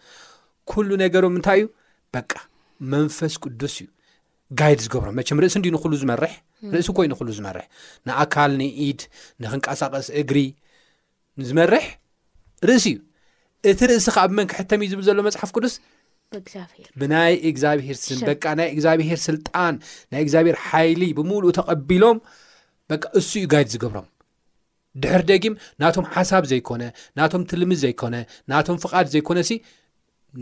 ኩሉ 0.73 0.89
ነገሮም 1.05 1.35
ምንታይ 1.37 1.61
እዩ 1.63 1.67
በ 2.15 2.21
መንፈስ 2.95 3.35
ቅዱስ 3.45 3.75
እዩ 3.83 3.87
ጋይድ 4.59 4.81
ዝገብሮም 4.85 5.15
መ 5.19 5.23
ርእሲ 5.45 5.55
ንዲ 5.61 5.67
ንሉ 5.75 5.93
ዝመርሕ 6.03 6.33
ርእሲ 6.75 6.89
ኮይ 6.97 7.07
ንሉ 7.13 7.29
ዝመርሕ 7.39 7.65
ንኣካል 8.09 8.53
ንኢድ 8.61 9.01
ንክንቀሳቐስ 9.43 10.07
እግሪ 10.21 10.39
ዝመርሕ 11.49 11.85
ርእሲ 12.69 12.87
እዩ 12.93 12.97
እቲ 13.71 13.81
ርእሲ 13.93 14.07
ከ 14.17 14.25
ብመንክሕተም 14.31 14.81
እዩ 14.85 14.91
ዝብል 14.95 15.05
ዘሎ 15.09 15.19
መፅሓፍ 15.29 15.51
ቅዱስ 15.57 15.75
ብናይ 17.01 17.35
እግዚኣብሄር 17.51 17.97
ስን 18.05 18.19
በ 18.29 18.33
ናይ 18.59 18.69
እግዚኣብሄር 18.75 19.21
ስልጣን 19.29 19.75
ናይ 20.13 20.21
እግዚኣብሄር 20.27 20.57
ሓይሊ 20.69 21.03
ብምሉእ 21.19 21.55
ተቐቢሎም 21.59 22.19
በ 22.91 22.99
እሱ 23.21 23.29
እዩ 23.41 23.47
ጋይድ 23.55 23.69
ዝገብሮም 23.75 24.07
ድሕሪ 25.03 25.23
ደጊም 25.31 25.55
ናቶም 25.83 26.05
ሓሳብ 26.15 26.45
ዘይኮነ 26.51 26.83
ናቶም 27.19 27.43
ትልምዝ 27.51 27.81
ዘይኮነ 27.87 28.15
ናቶም 28.53 28.77
ፍቓድ 28.85 29.07
ዘይኮነ 29.15 29.39
ሲ 29.51 29.53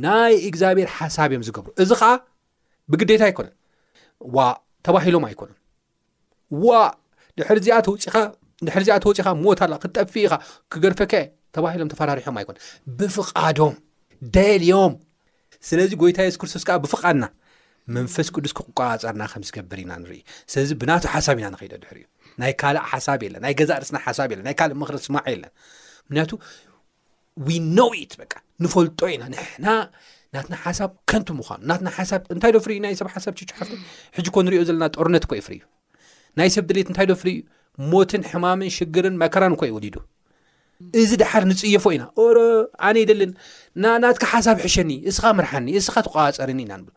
ናይ 0.05 0.33
እግዚኣብሔር 0.49 0.89
ሓሳብ 0.99 1.31
እዮም 1.33 1.43
ዝገብሩ 1.49 1.71
እዚ 1.83 1.91
ከዓ 2.01 2.11
ብግዴታ 2.93 3.23
ኣይኮነን 3.29 3.55
ዋ 4.37 4.37
ተባሂሎም 4.87 5.25
ኣይኮኖን 5.29 5.57
ዋ 6.67 6.69
ድዚኣወድሕርዚኣ 7.39 8.97
ተውፂኻ 9.05 9.27
ሞት 9.45 9.61
ላ 9.71 9.75
ክትጠፊ 9.83 10.15
ኢኻ 10.27 10.35
ክገርፈከ 10.75 11.15
ተባሂሎም 11.57 11.89
ተፈራርሖም 11.93 12.37
ኣይኮነን 12.41 12.63
ብፍቓዶም 12.99 13.75
ደልዮም 14.37 14.95
ስለዚ 15.69 15.91
ጎይታ 16.03 16.19
የስ 16.27 16.37
ክርስቶስ 16.41 16.65
ከዓ 16.69 16.77
ብፍቃድና 16.85 17.25
መንፈስ 17.97 18.29
ቅዱስ 18.35 18.53
ክቋቃፀርና 18.59 19.23
ከም 19.33 19.43
ዝገብር 19.49 19.79
ኢና 19.83 19.93
ንርኢ 20.03 20.19
ስለዚ 20.53 20.71
ብናቱ 20.81 21.05
ሓሳብ 21.15 21.37
ኢና 21.41 21.49
ንኸይዶ 21.55 21.73
ድሕር 21.83 21.97
እዩ 22.01 22.07
ናይ 22.43 22.53
ካልእ 22.61 22.85
ሓሳብ 22.93 23.21
የለና 23.27 23.43
ናይ 23.47 23.55
ገዛ 23.61 23.71
ርስና 23.83 23.99
ሓሳብ 24.07 24.29
የለ 24.33 24.41
ናይ 24.49 24.55
ካልእ 24.61 24.77
ምክሪ 24.81 24.97
ስማዕ 25.07 25.27
የለን 25.35 25.53
ምክንያቱ 26.09 26.33
ወ 27.47 27.53
ኖው 27.77 27.91
በቃ 28.23 28.33
ንፈልጦ 28.65 29.01
ኢና 29.15 29.25
ንሕና 29.33 29.67
ናትና 30.35 30.55
ሓሳብ 30.65 30.91
ከንቲ 31.11 31.29
ምኳኑ 31.39 31.59
ናትና 31.71 31.89
ሓሳ 31.99 32.11
እንታይ 32.35 32.53
ዶፍ 32.57 32.67
ናይ 32.85 32.95
ሰብ 33.01 33.09
ሓሳብ 33.15 33.35
ቹ 33.49 33.55
ሓፍ 33.59 33.71
ሕጂ 34.17 34.27
ኮ 34.35 34.43
ንሪዮ 34.47 34.61
ዘለና 34.69 34.85
ጦርነት 34.97 35.25
ኮ 35.31 35.39
ይፍሪ 35.41 35.55
እዩ 35.61 35.65
ናይ 36.41 36.49
ሰብ 36.55 36.65
ድሌት 36.71 36.89
እንታይ 36.91 37.07
ዶ 37.11 37.17
ፍር 37.23 37.29
ዩ 37.35 37.39
ሞትን 37.93 38.23
ሕማምን 38.31 38.71
ሽግርን 38.77 39.15
መከራን 39.23 39.55
ኮ 39.63 39.69
ይወሊዱ 39.71 39.97
እዚ 41.01 41.11
ድሓር 41.23 41.45
ንፅየፎ 41.51 41.85
ኢና 41.97 42.05
ሮ 42.37 42.39
ኣነ 42.87 42.97
የደልን 43.03 43.31
ናትካ 44.05 44.25
ሓሳብ 44.35 44.57
ሕሸኒ 44.65 44.91
እስኻ 45.11 45.25
ምርሓኒ 45.39 45.69
እስኻ 45.81 45.95
ተቋዋፀርኒ 46.07 46.61
ኢና 46.67 46.73
ብ 46.87 46.91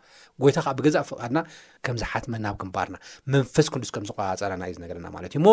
ጎይታ 0.43 0.59
ካዓ 0.65 0.73
ብገዛእ 0.79 1.05
ፍቃድና 1.09 1.39
ከምዝሓትመ 1.85 2.33
ናብ 2.45 2.55
ክንባርና 2.61 2.97
መንፈስ 3.33 3.67
ክንዱስ 3.73 3.91
ከም 3.95 4.05
ዝቋዋፀረና 4.09 4.61
እዩ 4.69 4.75
ዝነገርና 4.77 5.07
ማለት 5.15 5.31
እዩ 5.35 5.41
ሞ 5.45 5.49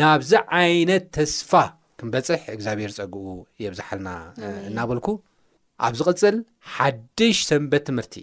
ናብዚ 0.00 0.32
ዓይነት 0.60 1.04
ተስፋ 1.18 1.52
ክንበፅሕ 2.00 2.42
እግዚኣብሔር 2.56 2.92
ፀግኡ 2.98 3.24
የብዝሓልና 3.64 4.08
እናበልኩ 4.70 5.08
ኣብ 5.86 5.94
ዚ 5.98 6.00
ቅፅል 6.08 6.36
ሓድሽ 6.74 7.36
ሰንበት 7.50 7.82
ትምህርቲ 7.88 8.14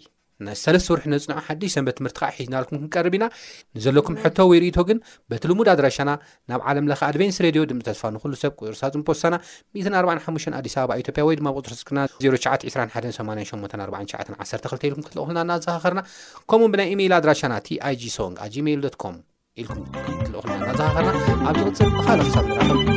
ሰለስ 0.62 0.84
ሰርሒ 0.88 1.02
ነፅንዖ 1.12 1.34
ሓድሽ 1.48 1.72
ሰንበት 1.76 1.96
ትምህርቲ 2.00 2.18
ከዓ 2.22 2.30
ሒዝናልኩም 2.38 2.76
ክንቀርብ 2.80 3.14
ኢና 3.18 3.26
ንዘለኩም 3.78 4.16
ሕቶ 4.24 4.38
ወይ 4.50 4.58
ርእቶ 4.64 4.78
ግን 4.90 4.98
በቲ 5.32 5.44
ልሙድ 5.50 5.68
ኣድራሻና 5.74 6.12
ናብ 6.52 6.62
ዓለምለ 6.70 6.94
ኣድቨንስ 7.10 7.38
ሬድዮ 7.46 7.62
ድምፂ 7.70 7.80
ተስፋ 7.90 8.04
ንኩሉ 8.16 8.32
ሰብ 8.42 8.52
ቁፅርሳ 8.62 8.82
ፅምፖወሳና 8.96 9.36
45 10.00 10.54
ኣዲስ 10.60 10.76
ኣበባ 10.82 10.92
ኢትዮጵያ 11.04 11.22
ወይ 11.30 11.36
ድማ 11.42 11.48
ብቁፅርክና 11.58 12.00
0921884912 12.26 14.82
ኢልኩም 14.90 15.06
ክትልልና 15.10 15.38
እናዘኻኸርና 15.54 16.02
ከምኡ 16.52 16.70
ብናይ 16.74 16.88
ኢሜል 16.96 17.14
ኣድራሻና 17.20 17.54
ቲig 17.70 18.04
ሶን 18.18 18.34
ኣ 18.46 18.48
gሜልኮም 18.56 19.16
ኢልኩም 19.64 19.86
ትልልና 20.26 20.54
ናዘኻኸርና 20.68 21.12
ኣብ 21.50 21.56
ዝቅፅል 21.70 21.90
ብካል 22.26 22.28
ክሳብ 22.28 22.46
ብ 22.90 22.95